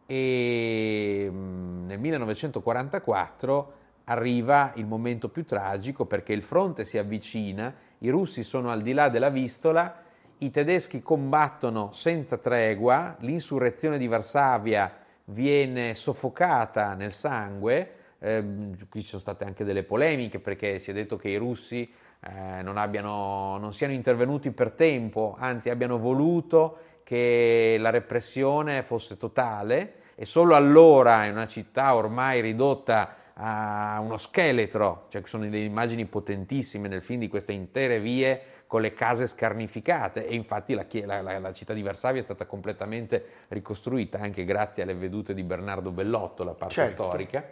e 0.06 1.30
mm, 1.32 1.86
nel 1.86 2.00
1944 2.00 3.74
arriva 4.04 4.74
il 4.76 4.86
momento 4.86 5.30
più 5.30 5.46
tragico 5.46 6.06
perché 6.06 6.34
il 6.34 6.44
fronte 6.44 6.84
si 6.84 6.98
avvicina, 6.98 7.74
i 8.00 8.10
russi 8.10 8.44
sono 8.44 8.70
al 8.70 8.82
di 8.82 8.92
là 8.92 9.08
della 9.08 9.30
Vistola, 9.30 10.04
i 10.40 10.50
tedeschi 10.50 11.02
combattono 11.02 11.94
senza 11.94 12.38
tregua, 12.38 13.16
l'insurrezione 13.20 13.98
di 13.98 14.08
Varsavia 14.08 15.06
viene 15.30 15.96
soffocata 15.96 16.94
nel 16.94 17.12
sangue, 17.12 17.92
ehm, 18.20 18.88
qui 18.90 19.02
ci 19.02 19.08
sono 19.08 19.22
state 19.22 19.44
anche 19.44 19.64
delle 19.64 19.84
polemiche 19.84 20.40
perché 20.40 20.80
si 20.80 20.92
è 20.92 20.94
detto 20.94 21.18
che 21.18 21.30
i 21.30 21.38
russi 21.38 21.90
eh, 22.20 22.62
non, 22.62 22.78
abbiano, 22.78 23.58
non 23.58 23.74
siano 23.74 23.94
intervenuti 23.94 24.52
per 24.52 24.72
tempo, 24.72 25.36
anzi 25.38 25.70
abbiano 25.70 25.98
voluto 25.98 26.80
che 27.04 27.78
la 27.80 27.90
repressione 27.90 28.84
fosse 28.84 29.18
totale 29.18 29.94
e 30.16 30.26
solo 30.26 30.56
allora 30.56 31.26
in 31.26 31.34
una 31.34 31.48
città 31.48 31.96
ormai 31.96 32.42
ridotta 32.42 33.16
a 33.34 34.00
uno 34.02 34.18
scheletro, 34.18 35.06
cioè 35.10 35.22
ci 35.22 35.30
sono 35.30 35.44
delle 35.44 35.60
immagini 35.60 36.06
potentissime 36.06 36.88
nel 36.88 37.04
film 37.04 37.20
di 37.20 37.28
queste 37.28 37.52
intere 37.52 38.00
vie 38.00 38.42
con 38.68 38.82
le 38.82 38.94
case 38.94 39.26
scarnificate 39.28 40.28
e 40.28 40.36
infatti 40.36 40.74
la, 40.74 40.86
la- 41.22 41.40
la- 41.40 41.54
città 41.54 41.74
di 41.74 41.82
Varsavia 41.82 42.20
è 42.20 42.24
stata 42.24 42.46
completamente 42.46 43.26
ricostruita 43.48 44.20
anche 44.20 44.44
grazie 44.44 44.84
alle 44.84 44.94
vedute 44.94 45.34
di 45.34 45.42
Bernardo 45.44 45.92
Bellotto, 45.92 46.44
la 46.44 46.52
parte 46.54 46.74
Certo. 46.76 47.06
storica. 47.06 47.46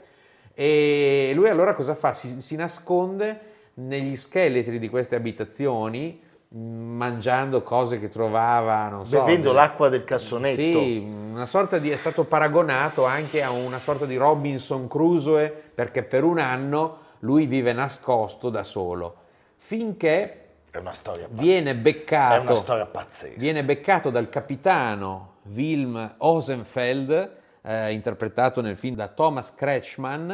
E 0.54 1.32
lui 1.34 1.49
allora 1.49 1.73
cosa 1.73 1.95
fa? 1.95 2.13
Si, 2.13 2.41
si 2.41 2.56
nasconde 2.56 3.39
negli 3.75 4.15
scheletri 4.15 4.78
di 4.78 4.89
queste 4.89 5.15
abitazioni, 5.15 6.21
mangiando 6.49 7.62
cose 7.62 7.99
che 7.99 8.08
trovava, 8.08 8.88
non 8.88 9.06
so. 9.06 9.19
Bevendo 9.19 9.49
delle- 9.49 9.60
l'acqua 9.60 9.89
del 9.89 10.04
cassonetto. 10.06 10.80
Sì, 10.80 10.97
una 11.32 11.45
sorta 11.45 11.78
di, 11.78 11.89
è 11.89 11.97
stato 11.97 12.23
paragonato 12.23 13.06
anche 13.06 13.41
a 13.41 13.51
una 13.51 13.80
sorta 13.80 14.06
di 14.06 14.15
Robinson 14.15 14.88
Crusoe 14.88 15.49
perché 15.49 16.04
per 16.04 16.23
un 16.23 16.39
anno 16.39 16.99
lui 17.19 17.45
vive 17.45 17.73
nascosto 17.73 18.49
da 18.49 18.63
solo, 18.63 19.15
finché 19.58 20.39
È 20.78 20.82
una 20.82 20.94
storia, 20.94 21.28
pa- 21.28 21.42
viene 21.42 21.70
è 21.70 21.74
una 21.74 21.82
beccato, 21.82 22.56
storia 22.56 22.86
pazzesca. 22.86 23.40
viene 23.40 23.64
beccato 23.64 24.10
dal 24.10 24.28
capitano 24.30 25.36
Wilm 25.54 26.16
Osenfeld, 26.18 27.36
eh, 27.62 27.94
interpretato 27.94 28.62
nel 28.62 28.76
film 28.76 28.96
da 28.96 29.08
Thomas 29.08 29.54
Kretschmann, 29.54 30.32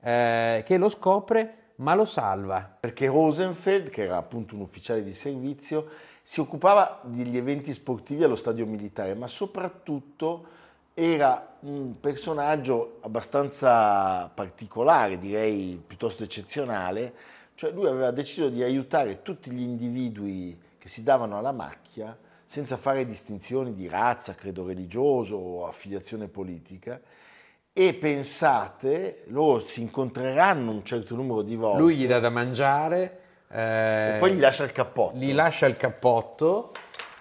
eh, 0.00 0.62
che 0.64 0.76
lo 0.78 0.88
scopre 0.88 1.56
ma 1.76 1.94
lo 1.94 2.04
salva. 2.04 2.76
Perché 2.80 3.06
Rosenfeld, 3.06 3.90
che 3.90 4.04
era 4.04 4.16
appunto 4.16 4.54
un 4.54 4.60
ufficiale 4.62 5.02
di 5.02 5.12
servizio, 5.12 5.88
si 6.22 6.40
occupava 6.40 7.00
degli 7.02 7.36
eventi 7.36 7.72
sportivi 7.72 8.22
allo 8.22 8.36
stadio 8.36 8.64
militare, 8.64 9.14
ma 9.14 9.26
soprattutto 9.26 10.46
era 10.94 11.56
un 11.60 11.98
personaggio 12.00 12.98
abbastanza 13.00 14.30
particolare, 14.32 15.18
direi 15.18 15.82
piuttosto 15.84 16.22
eccezionale, 16.22 17.14
cioè 17.54 17.70
lui 17.70 17.86
aveva 17.86 18.10
deciso 18.10 18.48
di 18.48 18.62
aiutare 18.62 19.22
tutti 19.22 19.50
gli 19.50 19.60
individui 19.60 20.58
che 20.78 20.88
si 20.88 21.02
davano 21.02 21.38
alla 21.38 21.52
macchia 21.52 22.16
senza 22.46 22.76
fare 22.76 23.06
distinzioni 23.06 23.74
di 23.74 23.88
razza, 23.88 24.34
credo 24.34 24.66
religioso 24.66 25.36
o 25.36 25.66
affiliazione 25.66 26.28
politica. 26.28 27.00
E 27.72 27.94
pensate, 27.94 29.24
loro 29.28 29.60
si 29.60 29.80
incontreranno 29.80 30.70
un 30.70 30.84
certo 30.84 31.14
numero 31.14 31.40
di 31.40 31.56
volte 31.56 31.80
Lui 31.80 31.94
gli 31.94 32.06
dà 32.06 32.18
da 32.18 32.28
mangiare, 32.28 33.20
eh, 33.48 34.16
e 34.16 34.16
poi 34.18 34.34
gli 34.34 34.40
lascia 34.40 34.64
il 34.64 34.72
cappotto. 34.72 35.16
gli 35.16 35.32
lascia 35.32 35.66
il 35.66 35.78
cappotto 35.78 36.72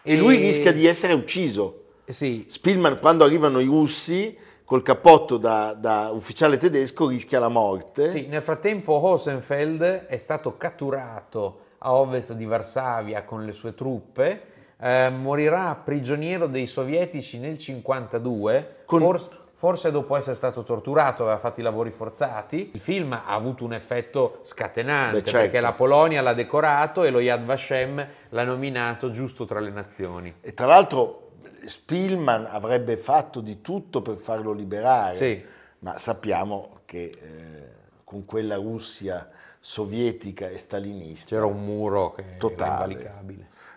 E 0.04 0.18
lui 0.18 0.36
rischia 0.36 0.74
di 0.74 0.86
essere 0.86 1.14
ucciso. 1.14 1.84
Sì, 2.04 2.48
Spillman, 2.50 3.00
quando 3.00 3.24
arrivano 3.24 3.60
i 3.60 3.66
russi, 3.66 4.38
col 4.72 4.84
cappotto 4.84 5.36
da, 5.36 5.76
da 5.78 6.12
ufficiale 6.14 6.56
tedesco, 6.56 7.10
rischia 7.10 7.40
la 7.40 7.50
morte. 7.50 8.08
Sì, 8.08 8.28
nel 8.28 8.42
frattempo 8.42 8.94
Hosenfeld 8.94 10.06
è 10.06 10.16
stato 10.16 10.56
catturato 10.56 11.60
a 11.80 11.94
ovest 11.94 12.32
di 12.32 12.46
Varsavia 12.46 13.26
con 13.26 13.44
le 13.44 13.52
sue 13.52 13.76
truppe, 13.76 14.42
eh, 14.80 15.10
morirà 15.10 15.76
prigioniero 15.76 16.48
dei 16.48 16.68
sovietici 16.68 17.38
nel 17.38 17.58
52, 17.58 18.76
Con- 18.86 19.02
forse, 19.02 19.30
forse 19.56 19.92
dopo 19.92 20.16
essere 20.16 20.36
stato 20.36 20.64
torturato, 20.64 21.24
aveva 21.24 21.38
fatto 21.38 21.60
i 21.60 21.64
lavori 21.64 21.92
forzati. 21.92 22.72
Il 22.74 22.80
film 22.80 23.12
ha 23.12 23.26
avuto 23.26 23.66
un 23.66 23.74
effetto 23.74 24.40
scatenante 24.42 25.20
Beh, 25.20 25.24
certo. 25.24 25.38
perché 25.40 25.60
la 25.60 25.74
Polonia 25.74 26.22
l'ha 26.22 26.34
decorato 26.34 27.04
e 27.04 27.10
lo 27.10 27.20
Yad 27.20 27.44
Vashem 27.44 28.08
l'ha 28.30 28.44
nominato 28.46 29.12
giusto 29.12 29.44
tra 29.44 29.60
le 29.60 29.72
nazioni. 29.72 30.34
E 30.40 30.54
tra 30.54 30.66
l'altro 30.66 31.31
Spillman 31.64 32.46
avrebbe 32.48 32.98
fatto 32.98 33.42
di 33.42 33.62
tutto 33.62 34.02
per 34.02 34.18
farlo 34.18 34.52
liberare, 34.52 35.14
Sì. 35.14 35.44
ma 35.80 35.98
sappiamo 35.98 36.80
che 36.86 37.04
eh, 37.04 37.70
con 38.04 38.26
quella 38.26 38.56
Russia 38.56 39.30
sovietica 39.60 40.48
e 40.48 40.58
stalinista. 40.58 41.36
C'era 41.36 41.46
un 41.46 41.64
muro 41.64 42.12
che 42.12 42.38
Totale. 42.38 43.00
era. 43.00 43.24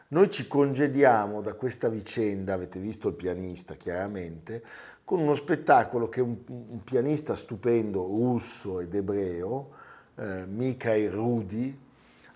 Noi 0.08 0.30
ci 0.30 0.46
congediamo 0.46 1.40
da 1.40 1.54
questa 1.54 1.88
vicenda, 1.88 2.54
avete 2.54 2.78
visto 2.78 3.08
il 3.08 3.14
pianista 3.14 3.74
chiaramente, 3.74 4.62
con 5.04 5.20
uno 5.20 5.34
spettacolo 5.34 6.08
che 6.08 6.20
un, 6.20 6.36
un 6.46 6.82
pianista 6.84 7.36
stupendo, 7.36 8.02
russo 8.06 8.80
ed 8.80 8.94
ebreo, 8.94 9.70
eh, 10.16 10.46
Mikhail 10.46 11.10
Rudi, 11.10 11.78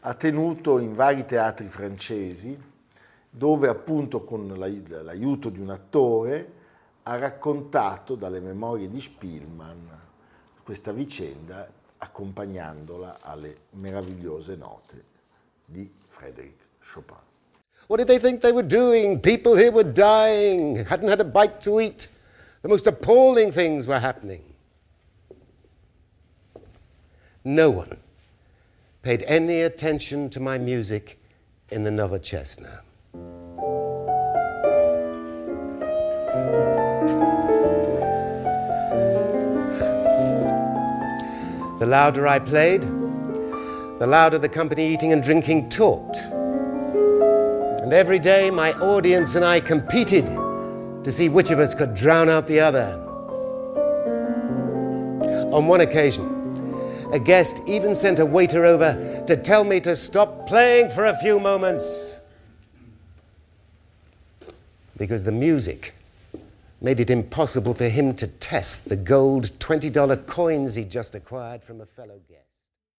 ha 0.01 0.15
tenuto 0.15 0.79
in 0.79 0.95
vari 0.95 1.25
teatri 1.25 1.69
francesi, 1.69 2.59
dove 3.31 3.69
appunto 3.69 4.25
con 4.25 4.49
l'ai- 4.57 4.87
l'aiuto 4.87 5.49
di 5.49 5.61
un 5.61 5.71
attore 5.71 6.53
ha 7.05 7.17
raccontato 7.17 8.15
dalle 8.15 8.41
memorie 8.41 8.89
di 8.89 9.01
Spielman 9.01 10.01
questa 10.63 10.93
vicenda 10.93 11.67
accompagnandola 11.99 13.19
alle 13.23 13.57
meravigliose 13.71 14.55
note 14.57 15.05
di 15.65 15.91
Frédéric 16.09 16.55
Chopin. 16.81 17.17
What 17.87 17.99
did 17.99 18.07
they 18.07 18.19
think 18.19 18.41
they 18.41 18.53
were 18.53 18.67
doing? 18.67 19.19
People 19.19 19.57
here 19.57 19.71
were 19.71 19.91
dying, 19.91 20.85
hadn't 20.87 21.09
had 21.09 21.21
a 21.21 21.25
bite 21.25 21.59
to 21.61 21.81
eat. 21.81 22.09
The 22.61 22.69
most 22.69 22.87
appalling 22.87 23.51
things 23.53 23.87
were 23.87 23.99
happening. 23.99 24.43
No 27.45 27.71
one 27.71 27.97
paid 29.01 29.23
any 29.27 29.63
attention 29.63 30.29
to 30.31 30.41
my 30.41 30.59
music 30.59 31.19
in 31.71 31.85
the 31.85 31.91
Novochesna. 31.91 32.83
The 41.79 41.87
louder 41.87 42.27
I 42.27 42.41
played, 42.41 42.83
the 42.83 44.07
louder 44.07 44.37
the 44.39 44.49
company 44.49 44.93
eating 44.93 45.13
and 45.13 45.23
drinking 45.23 45.71
talked. 45.71 46.17
And 46.17 47.93
every 47.93 48.19
day 48.19 48.51
my 48.51 48.73
audience 48.75 49.37
and 49.37 49.45
I 49.45 49.61
competed 49.61 50.27
to 50.27 51.13
see 51.13 51.29
which 51.29 51.53
of 51.53 51.61
us 51.61 51.75
could 51.75 51.95
drown 51.95 52.29
out 52.29 52.49
the 52.49 52.59
other. 52.59 53.01
On 55.53 55.69
one 55.69 55.81
occasion, 55.81 56.27
a 57.13 57.21
guest 57.21 57.63
even 57.69 57.95
sent 57.95 58.19
a 58.19 58.27
waiter 58.27 58.65
over 58.65 59.25
to 59.29 59.37
tell 59.37 59.63
me 59.63 59.79
to 59.81 59.95
stop 59.95 60.49
playing 60.49 60.91
for 60.91 61.07
a 61.07 61.17
few 61.17 61.39
moments. 61.39 62.19
Because 64.97 65.23
the 65.23 65.33
music 65.33 65.95
made 66.81 67.01
it 67.01 67.11
impossible 67.11 67.75
for 67.75 67.89
him 67.89 68.15
to 68.15 68.27
test 68.27 68.89
the 68.89 68.97
gold 68.97 69.45
$20 69.59 70.27
coins 70.27 70.75
he'd 70.75 70.91
just 70.91 71.15
acquired 71.15 71.63
from 71.63 71.81
a 71.81 71.87
fellow 71.87 72.21
guest. 72.29 72.48